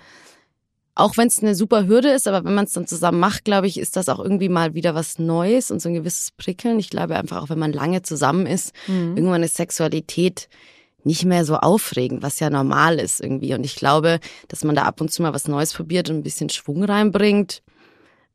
[0.93, 3.67] auch wenn es eine super Hürde ist, aber wenn man es dann zusammen macht, glaube
[3.67, 6.79] ich, ist das auch irgendwie mal wieder was Neues und so ein gewisses Prickeln.
[6.79, 9.17] Ich glaube einfach, auch wenn man lange zusammen ist, mhm.
[9.17, 10.47] irgendwann ist Sexualität
[11.03, 13.53] nicht mehr so aufregend, was ja normal ist irgendwie.
[13.53, 16.23] Und ich glaube, dass man da ab und zu mal was Neues probiert und ein
[16.23, 17.61] bisschen Schwung reinbringt,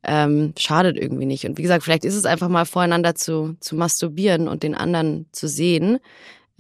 [0.04, 1.46] ähm, schadet irgendwie nicht.
[1.46, 5.26] Und wie gesagt, vielleicht ist es einfach mal voreinander zu, zu masturbieren und den anderen
[5.32, 5.98] zu sehen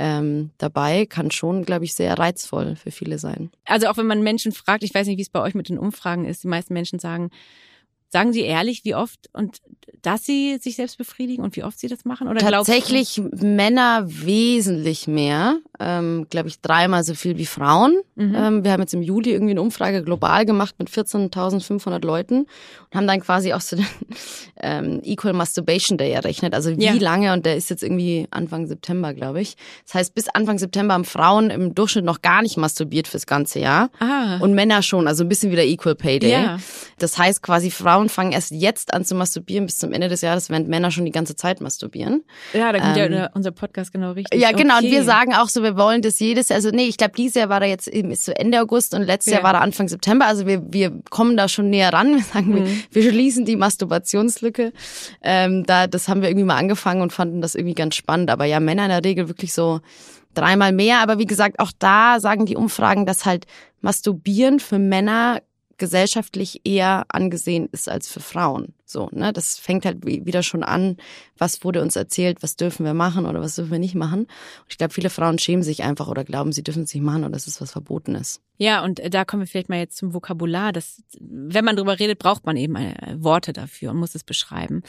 [0.00, 3.50] ähm, dabei kann schon, glaube ich, sehr reizvoll für viele sein.
[3.66, 5.78] Also auch wenn man Menschen fragt, ich weiß nicht, wie es bei euch mit den
[5.78, 7.30] Umfragen ist, die meisten Menschen sagen,
[8.10, 9.60] sagen sie ehrlich, wie oft und
[10.02, 12.28] dass sie sich selbst befriedigen und wie oft sie das machen?
[12.28, 18.00] Oder Tatsächlich Männer wesentlich mehr, ähm, glaube ich, dreimal so viel wie Frauen.
[18.14, 18.34] Mhm.
[18.34, 22.40] Ähm, wir haben jetzt im Juli irgendwie eine Umfrage global gemacht mit 14.500 Leuten
[22.90, 23.86] und haben dann quasi auch so den
[24.60, 26.54] ähm, Equal Masturbation Day errechnet.
[26.54, 26.94] Also wie ja.
[26.94, 29.56] lange, und der ist jetzt irgendwie Anfang September, glaube ich.
[29.84, 33.58] Das heißt, bis Anfang September haben Frauen im Durchschnitt noch gar nicht masturbiert fürs ganze
[33.60, 33.90] Jahr.
[34.00, 34.38] Ah.
[34.40, 36.32] Und Männer schon, also ein bisschen wieder Equal Pay Day.
[36.32, 36.58] Ja.
[36.98, 40.50] Das heißt quasi, Frauen fangen erst jetzt an zu masturbieren bis zum Ende des Jahres,
[40.50, 42.24] während Männer schon die ganze Zeit masturbieren.
[42.52, 44.40] Ja, da kommt ähm, ja unser Podcast genau richtig.
[44.40, 44.76] Ja, genau.
[44.76, 44.86] Okay.
[44.86, 47.34] Und wir sagen auch so, wir wollen das jedes Jahr, also nee, ich glaube, dieses
[47.34, 49.38] Jahr war er jetzt eben ist so Ende August und letztes ja.
[49.38, 50.26] Jahr war er Anfang September.
[50.26, 52.14] Also wir, wir kommen da schon näher ran.
[52.20, 52.66] Wir sagen, mhm.
[52.90, 54.72] wir, wir schließen die Masturbationslücke.
[55.22, 58.30] Ähm, da, das haben wir irgendwie mal angefangen und fanden das irgendwie ganz spannend.
[58.30, 59.80] Aber ja, Männer in der Regel wirklich so
[60.34, 61.00] dreimal mehr.
[61.00, 63.46] Aber wie gesagt, auch da sagen die Umfragen, dass halt
[63.80, 65.40] Masturbieren für Männer
[65.80, 68.74] gesellschaftlich eher angesehen ist als für Frauen.
[68.90, 70.96] So, ne, das fängt halt wieder schon an,
[71.38, 74.20] was wurde uns erzählt, was dürfen wir machen oder was dürfen wir nicht machen.
[74.20, 77.22] Und ich glaube, viele Frauen schämen sich einfach oder glauben, sie dürfen es nicht machen
[77.22, 78.40] oder das ist was Verbotenes.
[78.60, 80.70] Ja, und da kommen wir vielleicht mal jetzt zum Vokabular.
[80.72, 84.82] Das, wenn man drüber redet, braucht man eben äh, Worte dafür und muss es beschreiben.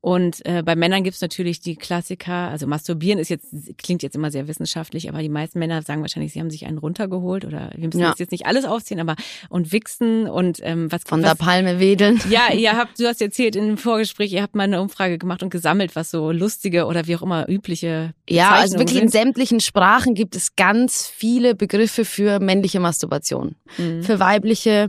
[0.00, 4.30] Und äh, bei Männern gibt's natürlich die Klassiker, also masturbieren ist jetzt, klingt jetzt immer
[4.30, 7.88] sehr wissenschaftlich, aber die meisten Männer sagen wahrscheinlich, sie haben sich einen runtergeholt oder wir
[7.88, 8.14] müssen ja.
[8.16, 9.14] jetzt nicht alles aufziehen, aber
[9.50, 12.18] und wichsen und ähm, was Von was, der Palme wedeln.
[12.30, 15.18] Ja, ihr habt, du hast erzählt, erzählt in dem Vorgespräch, ihr habt mal eine Umfrage
[15.18, 19.04] gemacht und gesammelt, was so lustige oder wie auch immer übliche Ja, also wirklich sind.
[19.04, 23.56] in sämtlichen Sprachen gibt es ganz viele Begriffe für männliche Masturbation.
[23.78, 24.02] Mhm.
[24.02, 24.88] Für weibliche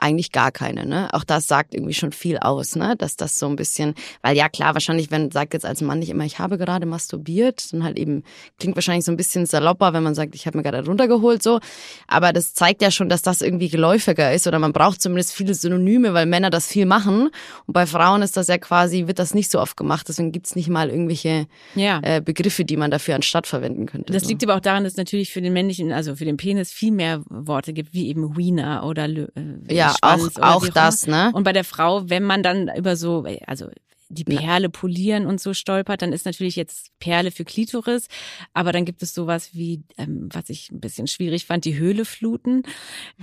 [0.00, 1.12] eigentlich gar keine, ne?
[1.12, 2.96] Auch das sagt irgendwie schon viel aus, ne?
[2.96, 6.08] Dass das so ein bisschen, weil ja klar, wahrscheinlich, wenn sagt jetzt als Mann nicht
[6.08, 8.22] immer, ich habe gerade masturbiert, dann halt eben
[8.58, 11.60] klingt wahrscheinlich so ein bisschen salopper, wenn man sagt, ich habe mir gerade runtergeholt so.
[12.06, 15.54] Aber das zeigt ja schon, dass das irgendwie geläufiger ist oder man braucht zumindest viele
[15.54, 17.30] Synonyme, weil Männer das viel machen.
[17.66, 20.08] Und bei Frauen ist das ja quasi, wird das nicht so oft gemacht.
[20.08, 22.00] Deswegen gibt's nicht mal irgendwelche ja.
[22.02, 24.12] äh, Begriffe, die man dafür anstatt verwenden könnte.
[24.12, 24.28] Das so.
[24.30, 26.92] liegt aber auch daran, dass es natürlich für den männlichen, also für den Penis viel
[26.92, 29.26] mehr Worte gibt, wie eben Wiener oder äh,
[29.68, 31.30] ja, auch, auch das, ne?
[31.32, 33.68] Und bei der Frau, wenn man dann über so, also
[34.10, 38.08] die Perle polieren und so stolpert, dann ist natürlich jetzt Perle für Klitoris,
[38.52, 42.04] aber dann gibt es sowas wie, ähm, was ich ein bisschen schwierig fand, die Höhle
[42.04, 42.64] fluten,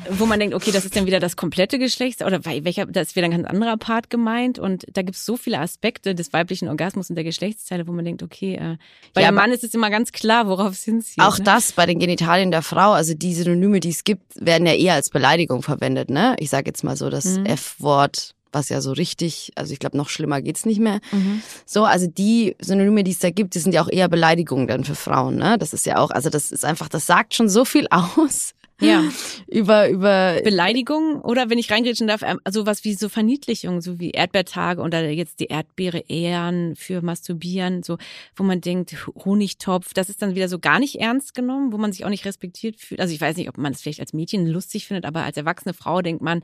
[0.09, 3.15] wo man denkt, okay, das ist dann wieder das komplette Geschlecht oder welcher, das ist
[3.17, 6.69] wieder ein ganz anderer Part gemeint und da gibt es so viele Aspekte des weiblichen
[6.69, 8.77] Orgasmus und der Geschlechtsteile, wo man denkt, okay, äh,
[9.13, 11.21] bei ja, dem Mann ist es immer ganz klar, worauf es hinzieht.
[11.21, 11.43] Auch ne?
[11.43, 14.93] das bei den Genitalien der Frau, also die Synonyme, die es gibt, werden ja eher
[14.93, 16.35] als Beleidigung verwendet, ne?
[16.39, 17.45] Ich sage jetzt mal so das mhm.
[17.45, 20.99] F-Wort was ja so richtig, also ich glaube, noch schlimmer geht's nicht mehr.
[21.11, 21.41] Mhm.
[21.65, 24.83] So, also die Synonyme, die es da gibt, die sind ja auch eher Beleidigungen dann
[24.83, 25.57] für Frauen, ne?
[25.59, 28.53] Das ist ja auch, also das ist einfach, das sagt schon so viel aus.
[28.79, 29.03] Ja.
[29.47, 30.39] über, über.
[30.43, 34.81] Beleidigung oder wenn ich reingrätschen darf, ähm, also was wie so Verniedlichung, so wie Erdbeertage
[34.81, 37.97] oder jetzt die Erdbeere ehren für Masturbieren, so,
[38.35, 41.91] wo man denkt, Honigtopf, das ist dann wieder so gar nicht ernst genommen, wo man
[41.91, 43.01] sich auch nicht respektiert fühlt.
[43.01, 45.73] Also ich weiß nicht, ob man es vielleicht als Mädchen lustig findet, aber als erwachsene
[45.73, 46.43] Frau denkt man,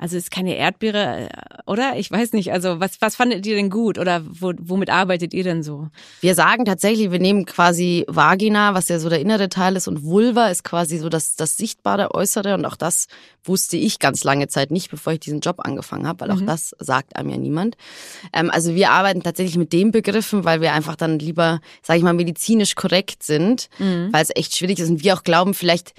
[0.00, 1.28] also ist keine Erdbeere, äh,
[1.66, 1.96] oder?
[1.96, 2.52] Ich weiß nicht.
[2.52, 5.88] Also was, was fandet ihr denn gut oder wo, womit arbeitet ihr denn so?
[6.22, 10.02] Wir sagen tatsächlich, wir nehmen quasi Vagina, was ja so der innere Teil ist, und
[10.02, 12.54] Vulva ist quasi so das, das sichtbare Äußere.
[12.54, 13.08] Und auch das
[13.44, 16.46] wusste ich ganz lange Zeit nicht, bevor ich diesen Job angefangen habe, weil auch mhm.
[16.46, 17.76] das sagt einem ja niemand.
[18.32, 22.04] Ähm, also wir arbeiten tatsächlich mit den Begriffen, weil wir einfach dann lieber, sage ich
[22.04, 24.08] mal, medizinisch korrekt sind, mhm.
[24.12, 25.92] weil es echt schwierig ist und wir auch glauben, vielleicht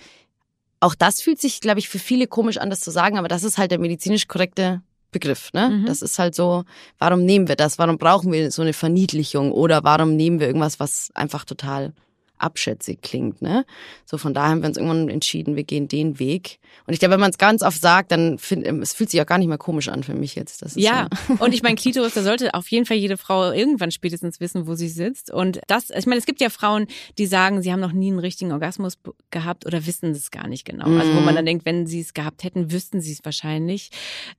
[0.82, 3.44] auch das fühlt sich, glaube ich, für viele komisch an, das zu sagen, aber das
[3.44, 5.54] ist halt der medizinisch korrekte Begriff.
[5.54, 5.70] Ne?
[5.70, 5.86] Mhm.
[5.86, 6.64] Das ist halt so,
[6.98, 7.78] warum nehmen wir das?
[7.78, 9.52] Warum brauchen wir so eine Verniedlichung?
[9.52, 11.94] Oder warum nehmen wir irgendwas, was einfach total
[12.42, 13.66] abschätzig klingt, ne?
[14.06, 16.60] So von daher haben wir uns irgendwann entschieden, wir gehen den Weg.
[16.88, 19.26] Und ich glaube, wenn man es ganz oft sagt, dann find, es fühlt sich auch
[19.26, 20.62] gar nicht mehr komisch an für mich jetzt.
[20.62, 21.44] Das ja, so.
[21.44, 24.76] und ich meine, Klitoris, da sollte auf jeden Fall jede Frau irgendwann spätestens wissen, wo
[24.76, 25.32] sie sitzt.
[25.32, 28.20] Und das, ich meine, es gibt ja Frauen, die sagen, sie haben noch nie einen
[28.20, 28.98] richtigen Orgasmus
[29.30, 30.86] gehabt oder wissen es gar nicht genau.
[30.86, 31.36] Also wo man mhm.
[31.36, 33.92] dann denkt, wenn sie es gehabt hätten, wüssten sie es wahrscheinlich.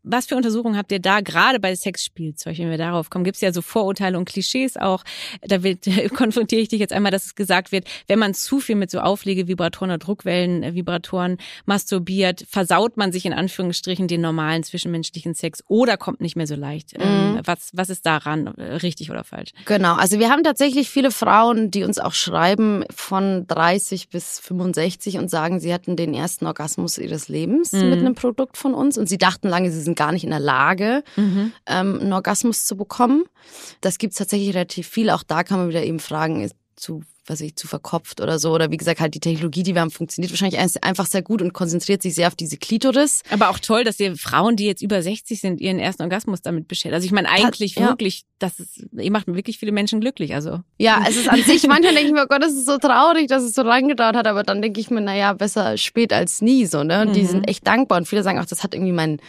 [0.02, 3.24] Was für Untersuchungen habt ihr da gerade bei Sexspielzeug, wenn wir darauf kommen?
[3.24, 5.04] Gibt es ja so Vorurteile und Klischees auch.
[5.42, 5.58] Da
[6.14, 9.00] konfrontiere ich dich jetzt einmal, dass es gesagt wird, wenn man zu viel mit so
[9.00, 16.20] Auflegevibratoren oder Druckwellenvibratoren masturbiert, versaut man sich in Anführungsstrichen den normalen zwischenmenschlichen Sex oder kommt
[16.20, 16.92] nicht mehr so leicht.
[16.94, 17.40] Ähm, mhm.
[17.44, 19.50] Was, was ist daran äh, richtig oder falsch?
[19.64, 25.18] Genau, also wir haben tatsächlich viele Frauen, die uns auch schreiben von 30 bis 65
[25.18, 27.90] und sagen, sie hatten den ersten Orgasmus ihres Lebens mhm.
[27.90, 30.40] mit einem Produkt von uns und sie dachten lange, sie sind gar nicht in der
[30.40, 31.52] Lage, mhm.
[31.66, 33.24] ähm, einen Orgasmus zu bekommen.
[33.80, 35.10] Das gibt es tatsächlich relativ viel.
[35.10, 38.70] Auch da kann man wieder eben fragen, zu was ich zu verkopft oder so oder
[38.70, 42.02] wie gesagt halt die Technologie, die wir haben, funktioniert wahrscheinlich einfach sehr gut und konzentriert
[42.02, 43.22] sich sehr auf diese Klitoris.
[43.30, 46.66] Aber auch toll, dass ihr Frauen, die jetzt über 60 sind, ihren ersten Orgasmus damit
[46.66, 46.92] beschert.
[46.92, 47.88] Also ich meine eigentlich ja.
[47.88, 50.34] wirklich, das ist, ihr macht wirklich viele Menschen glücklich.
[50.34, 51.66] Also ja, es ist an sich.
[51.68, 54.16] Manchmal denke ich mir, oh Gott, das ist so traurig, dass es so lange gedauert
[54.16, 54.26] hat.
[54.26, 57.02] Aber dann denke ich mir, naja, besser spät als nie so ne.
[57.02, 57.14] Und mhm.
[57.14, 59.20] die sind echt dankbar und viele sagen auch, das hat irgendwie mein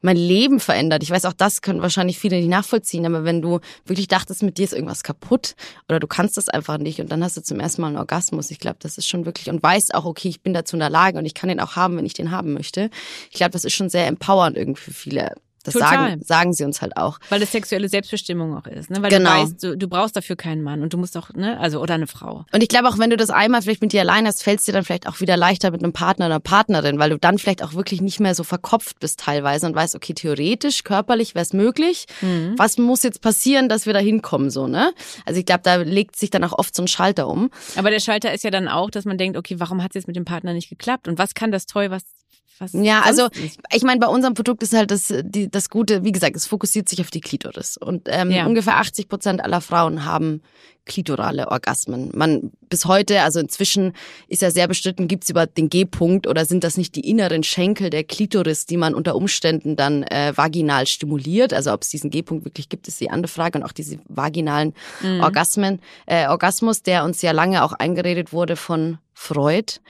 [0.00, 1.02] mein Leben verändert.
[1.02, 4.58] Ich weiß, auch das können wahrscheinlich viele nicht nachvollziehen, aber wenn du wirklich dachtest, mit
[4.58, 5.54] dir ist irgendwas kaputt
[5.88, 8.50] oder du kannst das einfach nicht und dann hast du zum ersten Mal einen Orgasmus,
[8.50, 10.90] ich glaube, das ist schon wirklich und weißt auch, okay, ich bin dazu in der
[10.90, 12.90] Lage und ich kann den auch haben, wenn ich den haben möchte.
[13.30, 15.34] Ich glaube, das ist schon sehr empowernd irgendwie für viele
[15.72, 17.18] das sagen, sagen sie uns halt auch.
[17.28, 19.02] Weil es sexuelle Selbstbestimmung auch ist, ne?
[19.02, 19.30] Weil genau.
[19.30, 21.94] du weißt, du, du brauchst dafür keinen Mann und du musst auch, ne, also oder
[21.94, 22.44] eine Frau.
[22.52, 24.66] Und ich glaube auch, wenn du das einmal vielleicht mit dir allein hast, fällt es
[24.66, 27.62] dir dann vielleicht auch wieder leichter mit einem Partner oder Partnerin, weil du dann vielleicht
[27.62, 31.52] auch wirklich nicht mehr so verkopft bist teilweise und weißt, okay, theoretisch, körperlich wäre es
[31.52, 32.06] möglich.
[32.20, 32.54] Mhm.
[32.56, 34.92] Was muss jetzt passieren, dass wir da hinkommen, so, ne?
[35.26, 37.50] Also ich glaube, da legt sich dann auch oft so ein Schalter um.
[37.76, 40.06] Aber der Schalter ist ja dann auch, dass man denkt, okay, warum hat es jetzt
[40.06, 41.08] mit dem Partner nicht geklappt?
[41.08, 42.02] Und was kann das toll, was
[42.60, 43.28] was ja, also
[43.72, 46.88] ich meine, bei unserem Produkt ist halt das, die, das Gute, wie gesagt, es fokussiert
[46.88, 47.78] sich auf die Klitoris.
[47.78, 48.46] Und ähm, ja.
[48.46, 50.42] ungefähr 80 Prozent aller Frauen haben
[50.84, 52.10] klitorale Orgasmen.
[52.14, 53.92] Man bis heute, also inzwischen
[54.28, 57.90] ist ja sehr bestritten, gibt's über den G-Punkt oder sind das nicht die inneren Schenkel
[57.90, 61.54] der Klitoris, die man unter Umständen dann äh, vaginal stimuliert?
[61.54, 63.58] Also ob es diesen G-Punkt wirklich gibt, ist die andere Frage.
[63.58, 65.20] Und auch diese vaginalen mhm.
[65.20, 69.80] Orgasmen, äh, Orgasmus, der uns ja lange auch eingeredet wurde von Freud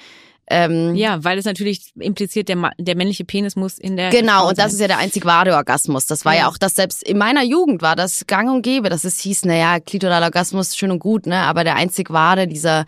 [0.53, 4.11] ähm, ja, weil es natürlich impliziert, der, der männliche Penis muss in der.
[4.11, 6.07] Genau, und das ist ja der einzig wahre Orgasmus.
[6.07, 6.41] Das war ja.
[6.41, 9.45] ja auch das, selbst in meiner Jugend war das gang und gäbe, dass es hieß,
[9.45, 12.85] naja, klitoraler Orgasmus schön und gut, ne, aber der einzig wahre, dieser,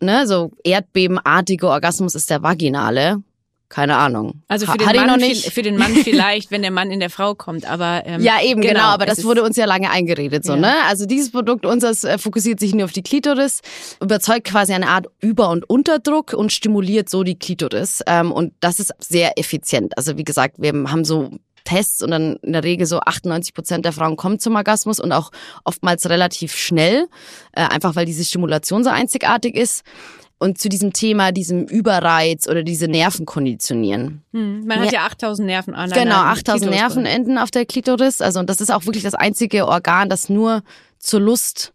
[0.00, 3.22] ne, so erdbebenartige Orgasmus ist der vaginale.
[3.68, 4.42] Keine Ahnung.
[4.46, 7.68] Also für den, Mann, für den Mann vielleicht, wenn der Mann in der Frau kommt,
[7.68, 10.60] aber ähm, ja eben genau, genau aber das wurde uns ja lange eingeredet so ja.
[10.60, 10.74] ne.
[10.86, 13.62] Also dieses Produkt unseres äh, fokussiert sich nur auf die Klitoris,
[14.00, 18.78] überzeugt quasi eine Art Über- und Unterdruck und stimuliert so die Klitoris ähm, und das
[18.78, 19.98] ist sehr effizient.
[19.98, 21.30] Also wie gesagt, wir haben so
[21.64, 25.12] Tests und dann in der Regel so 98 Prozent der Frauen kommen zum Orgasmus und
[25.12, 25.30] auch
[25.64, 27.08] oftmals relativ schnell,
[27.52, 29.82] äh, einfach weil diese Stimulation so einzigartig ist
[30.38, 34.22] und zu diesem Thema, diesem Überreiz oder diese Nerven konditionieren.
[34.32, 38.20] Hm, man hat ja 8000 Nerven an Genau, 8000 Nervenenden auf der Klitoris.
[38.20, 40.62] Also, und das ist auch wirklich das einzige Organ, das nur
[40.98, 41.72] zur Lust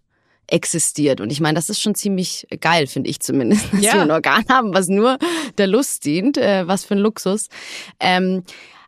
[0.48, 1.22] existiert.
[1.22, 3.94] Und ich meine, das ist schon ziemlich geil, finde ich zumindest, dass ja.
[3.94, 5.18] wir ein Organ haben, was nur
[5.58, 6.38] der Lust dient.
[6.38, 7.48] Äh, was für ein Luxus.
[8.00, 8.44] Ähm,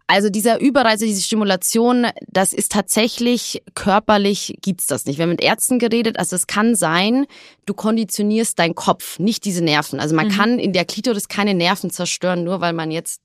[0.07, 5.17] also dieser Überreiz, diese Stimulation, das ist tatsächlich körperlich gibt's das nicht.
[5.17, 7.25] Wir haben mit Ärzten geredet, also es kann sein,
[7.65, 9.99] du konditionierst deinen Kopf, nicht diese Nerven.
[9.99, 10.31] Also man mhm.
[10.31, 13.22] kann in der Klitoris keine Nerven zerstören, nur weil man jetzt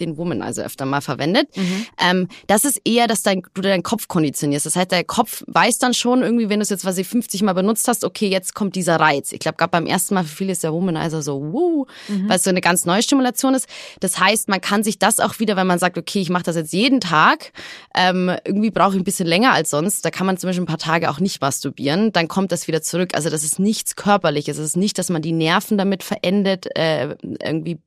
[0.00, 1.48] den Woman also öfter mal verwendet.
[1.56, 1.86] Mhm.
[1.98, 4.66] Ähm, das ist eher, dass dein, du deinen Kopf konditionierst.
[4.66, 7.52] Das heißt, der Kopf weiß dann schon irgendwie, wenn du es jetzt quasi 50 Mal
[7.52, 9.32] benutzt hast, okay, jetzt kommt dieser Reiz.
[9.32, 12.28] Ich glaube, gerade beim ersten Mal für viele ist der Womanizer so, wuh, mhm.
[12.28, 13.68] weil es so eine ganz neue Stimulation ist.
[14.00, 16.56] Das heißt, man kann sich das auch wieder, wenn man sagt, okay, ich mache das
[16.56, 17.52] jetzt jeden Tag,
[17.94, 20.66] ähm, irgendwie brauche ich ein bisschen länger als sonst, da kann man zum Beispiel ein
[20.66, 23.10] paar Tage auch nicht masturbieren, dann kommt das wieder zurück.
[23.14, 24.58] Also das ist nichts Körperliches.
[24.58, 27.78] Es ist nicht, dass man die Nerven damit verendet, äh, irgendwie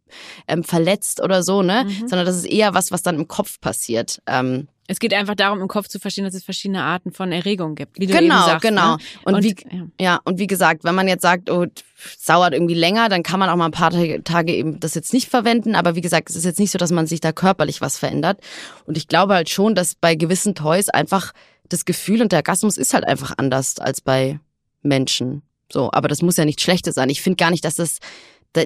[0.47, 1.85] ähm, verletzt oder so, ne?
[1.85, 2.07] Mhm.
[2.07, 4.21] Sondern das ist eher was, was dann im Kopf passiert.
[4.27, 7.75] Ähm, es geht einfach darum, im Kopf zu verstehen, dass es verschiedene Arten von Erregung
[7.75, 7.99] gibt.
[7.99, 8.95] Wie du genau, eben sagst, genau.
[8.95, 9.03] Ne?
[9.25, 9.87] Und, und, wie, ja.
[9.99, 10.19] ja.
[10.23, 13.49] und wie gesagt, wenn man jetzt sagt, oh, es dauert irgendwie länger, dann kann man
[13.49, 15.75] auch mal ein paar Tage eben das jetzt nicht verwenden.
[15.75, 18.39] Aber wie gesagt, es ist jetzt nicht so, dass man sich da körperlich was verändert.
[18.85, 21.33] Und ich glaube halt schon, dass bei gewissen Toys einfach
[21.67, 24.39] das Gefühl und der Orgasmus ist halt einfach anders als bei
[24.83, 25.41] Menschen.
[25.69, 27.09] So, aber das muss ja nichts Schlechtes sein.
[27.09, 27.99] Ich finde gar nicht, dass das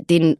[0.09, 0.37] den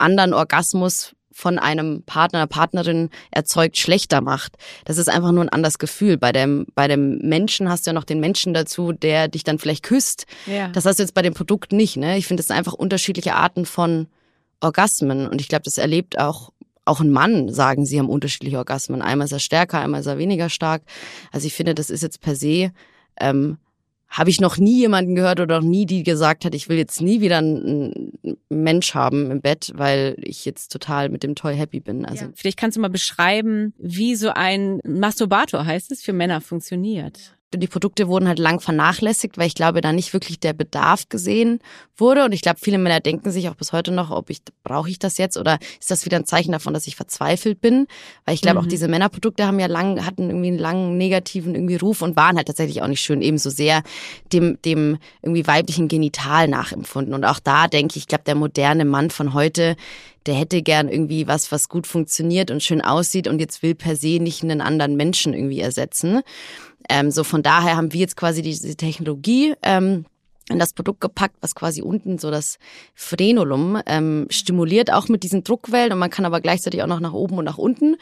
[0.00, 4.56] anderen Orgasmus von einem Partner, einer Partnerin erzeugt, schlechter macht.
[4.84, 6.18] Das ist einfach nur ein anderes Gefühl.
[6.18, 9.58] Bei dem, bei dem Menschen hast du ja noch den Menschen dazu, der dich dann
[9.58, 10.26] vielleicht küsst.
[10.46, 10.68] Ja.
[10.68, 11.96] Das hast du jetzt bei dem Produkt nicht.
[11.96, 12.18] Ne?
[12.18, 14.08] Ich finde, das sind einfach unterschiedliche Arten von
[14.60, 15.26] Orgasmen.
[15.26, 16.50] Und ich glaube, das erlebt auch
[16.86, 19.00] auch ein Mann, sagen sie, haben unterschiedliche Orgasmen.
[19.00, 20.82] Einmal ist er stärker, einmal ist er weniger stark.
[21.30, 22.72] Also ich finde, das ist jetzt per se
[23.20, 23.58] ähm,
[24.10, 27.00] habe ich noch nie jemanden gehört oder noch nie die gesagt hat, ich will jetzt
[27.00, 28.12] nie wieder einen
[28.48, 32.04] Mensch haben im Bett, weil ich jetzt total mit dem Toy happy bin.
[32.04, 32.30] Also ja.
[32.34, 37.66] vielleicht kannst du mal beschreiben, wie so ein Masturbator heißt es für Männer funktioniert die
[37.66, 41.58] Produkte wurden halt lang vernachlässigt, weil ich glaube, da nicht wirklich der Bedarf gesehen
[41.96, 42.24] wurde.
[42.24, 45.00] Und ich glaube, viele Männer denken sich auch bis heute noch, ob ich, brauche ich
[45.00, 47.88] das jetzt oder ist das wieder ein Zeichen davon, dass ich verzweifelt bin?
[48.24, 48.64] Weil ich glaube, mhm.
[48.64, 52.36] auch diese Männerprodukte haben ja lang, hatten irgendwie einen langen negativen irgendwie Ruf und waren
[52.36, 53.82] halt tatsächlich auch nicht schön, ebenso sehr
[54.32, 57.14] dem, dem irgendwie weiblichen Genital nachempfunden.
[57.14, 59.74] Und auch da denke ich, ich glaube, der moderne Mann von heute,
[60.26, 63.96] der hätte gern irgendwie was, was gut funktioniert und schön aussieht und jetzt will per
[63.96, 66.20] se nicht einen anderen Menschen irgendwie ersetzen.
[66.90, 70.04] Ähm, so von daher haben wir jetzt quasi diese Technologie ähm,
[70.50, 72.58] in das Produkt gepackt, was quasi unten so das
[72.94, 77.12] Frenulum ähm, stimuliert, auch mit diesen Druckwellen und man kann aber gleichzeitig auch noch nach
[77.12, 77.96] oben und nach unten.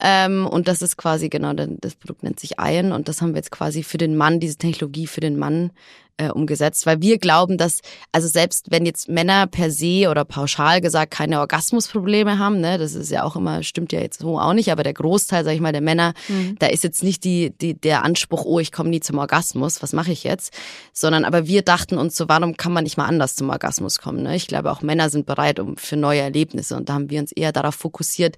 [0.00, 3.38] Ähm, und das ist quasi, genau, das Produkt nennt sich Iron und das haben wir
[3.38, 5.70] jetzt quasi für den Mann, diese Technologie für den Mann
[6.16, 7.80] äh, umgesetzt, weil wir glauben, dass,
[8.12, 12.94] also selbst wenn jetzt Männer per se oder pauschal gesagt keine Orgasmusprobleme haben, ne, das
[12.94, 15.60] ist ja auch immer, stimmt ja jetzt so auch nicht, aber der Großteil, sag ich
[15.60, 16.56] mal, der Männer, mhm.
[16.58, 19.92] da ist jetzt nicht die, die, der Anspruch, oh, ich komme nie zum Orgasmus, was
[19.92, 20.54] mache ich jetzt?
[20.92, 24.22] Sondern aber wir dachten uns so, warum kann man nicht mal anders zum Orgasmus kommen?
[24.22, 24.36] Ne?
[24.36, 27.32] Ich glaube, auch Männer sind bereit um für neue Erlebnisse und da haben wir uns
[27.32, 28.36] eher darauf fokussiert,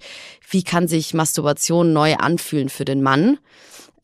[0.49, 3.39] wie kann sich Masturbation neu anfühlen für den Mann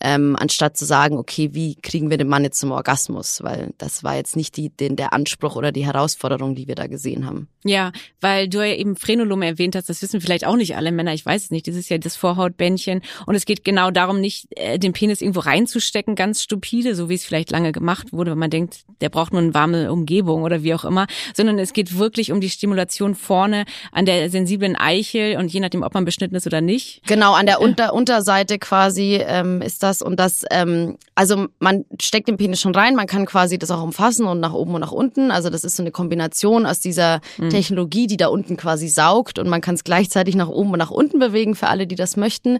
[0.02, 3.42] ähm, anstatt zu sagen, okay, wie kriegen wir den Mann jetzt zum Orgasmus?
[3.42, 6.88] Weil das war jetzt nicht die, den, der Anspruch oder die Herausforderung, die wir da
[6.88, 7.48] gesehen haben.
[7.64, 11.14] Ja, weil du ja eben Frenulum erwähnt hast, das wissen vielleicht auch nicht alle Männer,
[11.14, 14.46] ich weiß es nicht, das ist ja das Vorhautbändchen und es geht genau darum, nicht
[14.56, 18.38] äh, den Penis irgendwo reinzustecken, ganz stupide, so wie es vielleicht lange gemacht wurde, wenn
[18.38, 21.96] man denkt, der braucht nur eine warme Umgebung oder wie auch immer, sondern es geht
[21.96, 26.34] wirklich um die Stimulation vorne an der sensiblen Eichel und je nachdem, ob man beschnitten
[26.34, 27.02] ist oder nicht.
[27.06, 31.84] Genau, an der Unter Unterseite quasi ähm, ist das das und das, ähm, also man
[32.00, 34.80] steckt den Penis schon rein, man kann quasi das auch umfassen und nach oben und
[34.80, 35.30] nach unten.
[35.30, 37.50] Also das ist so eine Kombination aus dieser mhm.
[37.50, 40.90] Technologie, die da unten quasi saugt und man kann es gleichzeitig nach oben und nach
[40.90, 42.58] unten bewegen für alle, die das möchten.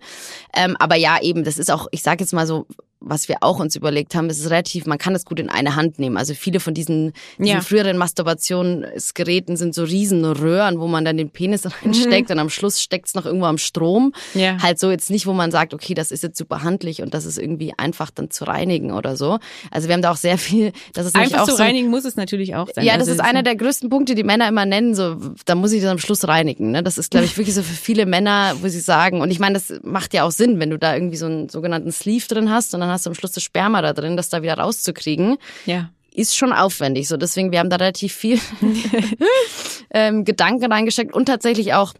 [0.55, 2.67] Ähm, aber ja, eben, das ist auch, ich sage jetzt mal so,
[3.05, 5.99] was wir auch uns überlegt haben, ist relativ, man kann es gut in eine Hand
[5.99, 6.17] nehmen.
[6.17, 7.61] Also viele von diesen, diesen ja.
[7.61, 12.35] früheren Masturbationsgeräten sind so riesen Röhren, wo man dann den Penis reinsteckt mhm.
[12.35, 14.13] und am Schluss steckt es noch irgendwo am Strom.
[14.35, 14.59] Ja.
[14.63, 17.25] Halt so jetzt nicht, wo man sagt, okay, das ist jetzt super handlich und das
[17.25, 19.39] ist irgendwie einfach dann zu reinigen oder so.
[19.71, 22.05] Also wir haben da auch sehr viel, das ist einfach auch zu so, reinigen muss
[22.05, 22.85] es natürlich auch sein.
[22.85, 25.73] Ja, das also ist einer der größten Punkte, die Männer immer nennen, so, da muss
[25.73, 26.71] ich das am Schluss reinigen.
[26.71, 26.83] Ne?
[26.83, 29.55] Das ist, glaube ich, wirklich so für viele Männer, wo sie sagen, und ich meine,
[29.55, 32.75] das macht ja auch Sinn, wenn du da irgendwie so einen sogenannten Sleeve drin hast
[32.75, 35.39] und dann hast du am Schluss das Sperma da drin, das da wieder rauszukriegen.
[35.67, 37.09] Ja ist schon aufwendig.
[37.09, 38.39] So deswegen, wir haben da relativ viel
[39.91, 41.95] ähm, Gedanken reingesteckt und tatsächlich auch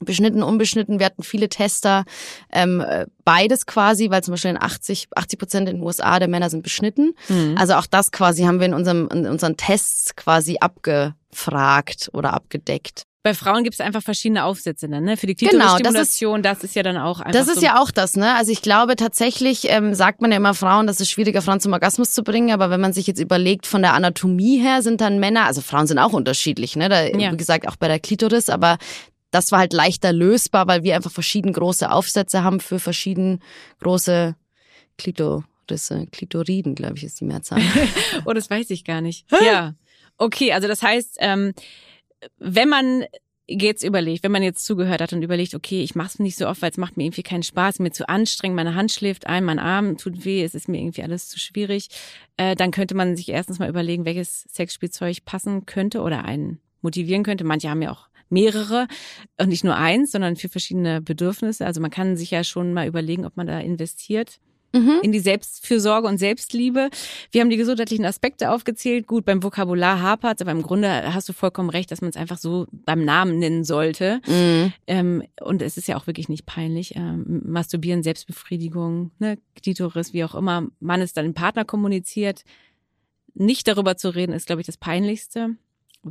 [0.00, 0.98] beschnitten, unbeschnitten.
[0.98, 2.04] Wir hatten viele Tester,
[2.52, 2.84] ähm,
[3.24, 6.62] beides quasi, weil zum Beispiel in 80, 80 Prozent in den USA der Männer sind
[6.62, 7.14] beschnitten.
[7.28, 7.56] Mhm.
[7.58, 13.02] Also auch das quasi haben wir in, unserem, in unseren Tests quasi abgefragt oder abgedeckt.
[13.24, 15.16] Bei Frauen gibt es einfach verschiedene Aufsätze dann, ne?
[15.16, 17.82] Für die Klitorisstimulation, genau, das, das ist ja dann auch einfach Das ist so ja
[17.82, 18.34] auch das, ne?
[18.36, 21.72] Also ich glaube tatsächlich, ähm, sagt man ja immer Frauen, dass es schwieriger, Frauen zum
[21.72, 25.18] Orgasmus zu bringen, aber wenn man sich jetzt überlegt, von der Anatomie her sind dann
[25.18, 26.88] Männer, also Frauen sind auch unterschiedlich, ne?
[26.88, 27.32] Da, ja.
[27.32, 28.78] Wie gesagt, auch bei der Klitoris, aber
[29.32, 33.42] das war halt leichter lösbar, weil wir einfach verschieden große Aufsätze haben für verschieden
[33.80, 34.36] große
[34.96, 36.06] Klitorisse.
[36.12, 37.60] Klitoriden, glaube ich, ist die Mehrzahl.
[38.24, 39.26] oh, das weiß ich gar nicht.
[39.44, 39.74] ja.
[40.20, 41.54] Okay, also das heißt, ähm,
[42.38, 43.04] wenn man
[43.48, 46.46] jetzt überlegt, wenn man jetzt zugehört hat und überlegt, okay, ich mache es nicht so
[46.46, 49.44] oft, weil es macht mir irgendwie keinen Spaß, mir zu anstrengend, meine Hand schläft ein,
[49.44, 51.88] mein Arm tut weh, es ist mir irgendwie alles zu schwierig,
[52.36, 57.22] äh, dann könnte man sich erstens mal überlegen, welches Sexspielzeug passen könnte oder einen motivieren
[57.24, 57.44] könnte.
[57.44, 58.86] Manche haben ja auch mehrere
[59.40, 61.64] und nicht nur eins, sondern für verschiedene Bedürfnisse.
[61.64, 64.38] Also man kann sich ja schon mal überlegen, ob man da investiert
[64.72, 65.00] mhm.
[65.02, 66.90] in die Selbstfürsorge und Selbstliebe.
[67.30, 69.06] Wir haben die gesundheitlichen Aspekte aufgezählt.
[69.06, 72.38] Gut, beim Vokabular hapert, aber im Grunde hast du vollkommen recht, dass man es einfach
[72.38, 74.20] so beim Namen nennen sollte.
[74.26, 74.72] Mhm.
[74.86, 76.96] Ähm, und es ist ja auch wirklich nicht peinlich.
[76.96, 82.44] Ähm, Masturbieren, Selbstbefriedigung, ne, Klitoris, wie auch immer, man es dann im Partner kommuniziert.
[83.34, 85.56] Nicht darüber zu reden, ist, glaube ich, das Peinlichste.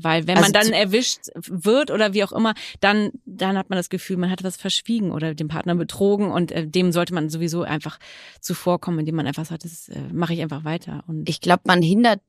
[0.03, 3.77] Weil wenn also man dann erwischt wird oder wie auch immer, dann, dann hat man
[3.77, 7.29] das Gefühl, man hat was verschwiegen oder den Partner betrogen und äh, dem sollte man
[7.29, 7.99] sowieso einfach
[8.41, 11.03] zuvorkommen, indem man einfach sagt, das äh, mache ich einfach weiter.
[11.07, 12.21] Und ich glaube, man hindert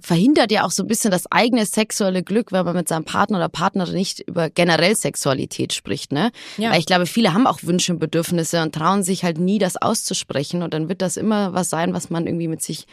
[0.00, 3.38] verhindert ja auch so ein bisschen das eigene sexuelle Glück, wenn man mit seinem Partner
[3.38, 6.32] oder Partnerin nicht über generell Sexualität spricht, ne?
[6.56, 6.70] Ja.
[6.70, 9.76] Weil ich glaube, viele haben auch Wünsche und Bedürfnisse und trauen sich halt nie, das
[9.76, 10.62] auszusprechen.
[10.62, 12.86] Und dann wird das immer was sein, was man irgendwie mit sich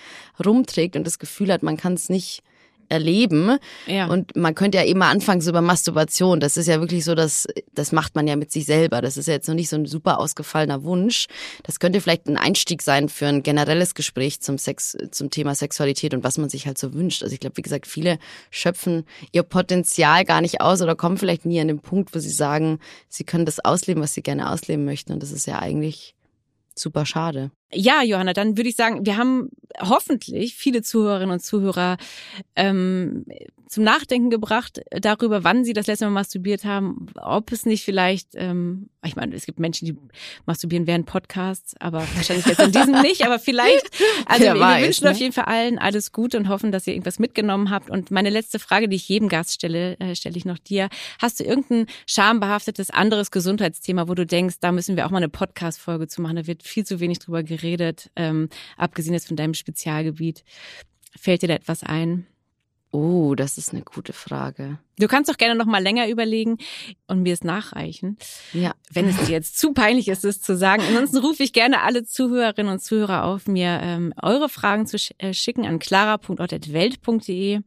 [0.44, 2.44] rumträgt und das Gefühl hat, man kann es nicht
[2.90, 3.58] erleben.
[3.88, 4.08] Ja.
[4.08, 6.40] Und man könnte ja immer anfangen so über Masturbation.
[6.40, 9.02] Das ist ja wirklich so, dass das macht man ja mit sich selber.
[9.02, 11.28] Das ist ja jetzt noch nicht so ein super ausgefallener Wunsch.
[11.64, 16.14] Das könnte vielleicht ein Einstieg sein für ein generelles Gespräch zum Sex, zum Thema Sexualität
[16.14, 17.24] und was man sich halt so wünscht.
[17.24, 18.20] Also ich glaube, wie gesagt, viele
[18.52, 22.30] schöpfen ihr Potenzial gar nicht aus oder kommen vielleicht nie an den Punkt, wo sie
[22.30, 22.80] sagen,
[23.10, 25.14] sie können das ausleben, was sie gerne ausleben möchten.
[25.14, 26.16] Und das ist ja eigentlich
[26.76, 27.52] super schade.
[27.74, 29.50] Ja, Johanna, dann würde ich sagen, wir haben
[29.80, 31.98] hoffentlich viele Zuhörerinnen und Zuhörer
[32.56, 33.26] ähm,
[33.74, 38.30] zum Nachdenken gebracht darüber, wann sie das letzte Mal masturbiert haben, ob es nicht vielleicht,
[38.36, 39.98] ähm, ich meine, es gibt Menschen, die
[40.46, 43.90] masturbieren während Podcasts, aber wahrscheinlich jetzt in diesem nicht, aber vielleicht,
[44.28, 45.12] also wir, weiß, wir, wünschen ne?
[45.12, 47.90] auf jeden Fall allen alles Gute und hoffen, dass ihr irgendwas mitgenommen habt.
[47.90, 50.90] Und meine letzte Frage, die ich jedem Gast stelle, äh, stelle ich noch dir.
[51.20, 55.30] Hast du irgendein schambehaftetes anderes Gesundheitsthema, wo du denkst, da müssen wir auch mal eine
[55.30, 57.63] Podcast-Folge zu machen, da wird viel zu wenig drüber geredet?
[57.64, 60.44] Geredet, ähm, abgesehen jetzt von deinem Spezialgebiet.
[61.20, 62.28] Fällt dir da etwas ein?
[62.92, 64.78] Oh, das ist eine gute Frage.
[65.00, 66.58] Du kannst doch gerne noch mal länger überlegen
[67.08, 68.18] und mir es nachreichen.
[68.54, 68.76] Ja.
[68.92, 70.84] Wenn es dir jetzt zu peinlich ist, es zu sagen.
[70.88, 75.12] Ansonsten rufe ich gerne alle Zuhörerinnen und Zuhörer auf, mir ähm, eure Fragen zu sch
[75.18, 77.62] äh, schicken an clara.ort.welt.de.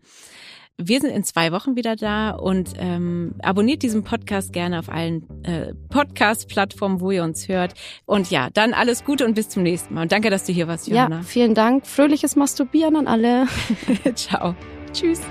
[0.78, 5.24] Wir sind in zwei Wochen wieder da und ähm, abonniert diesen Podcast gerne auf allen
[5.42, 7.72] äh, Podcast-Plattformen, wo ihr uns hört.
[8.04, 10.02] Und ja, dann alles Gute und bis zum nächsten Mal.
[10.02, 11.16] Und danke, dass du hier warst, Johanna.
[11.16, 11.86] Ja, vielen Dank.
[11.86, 13.46] Fröhliches Masturbieren an alle.
[14.14, 14.54] Ciao.
[14.92, 15.22] Tschüss.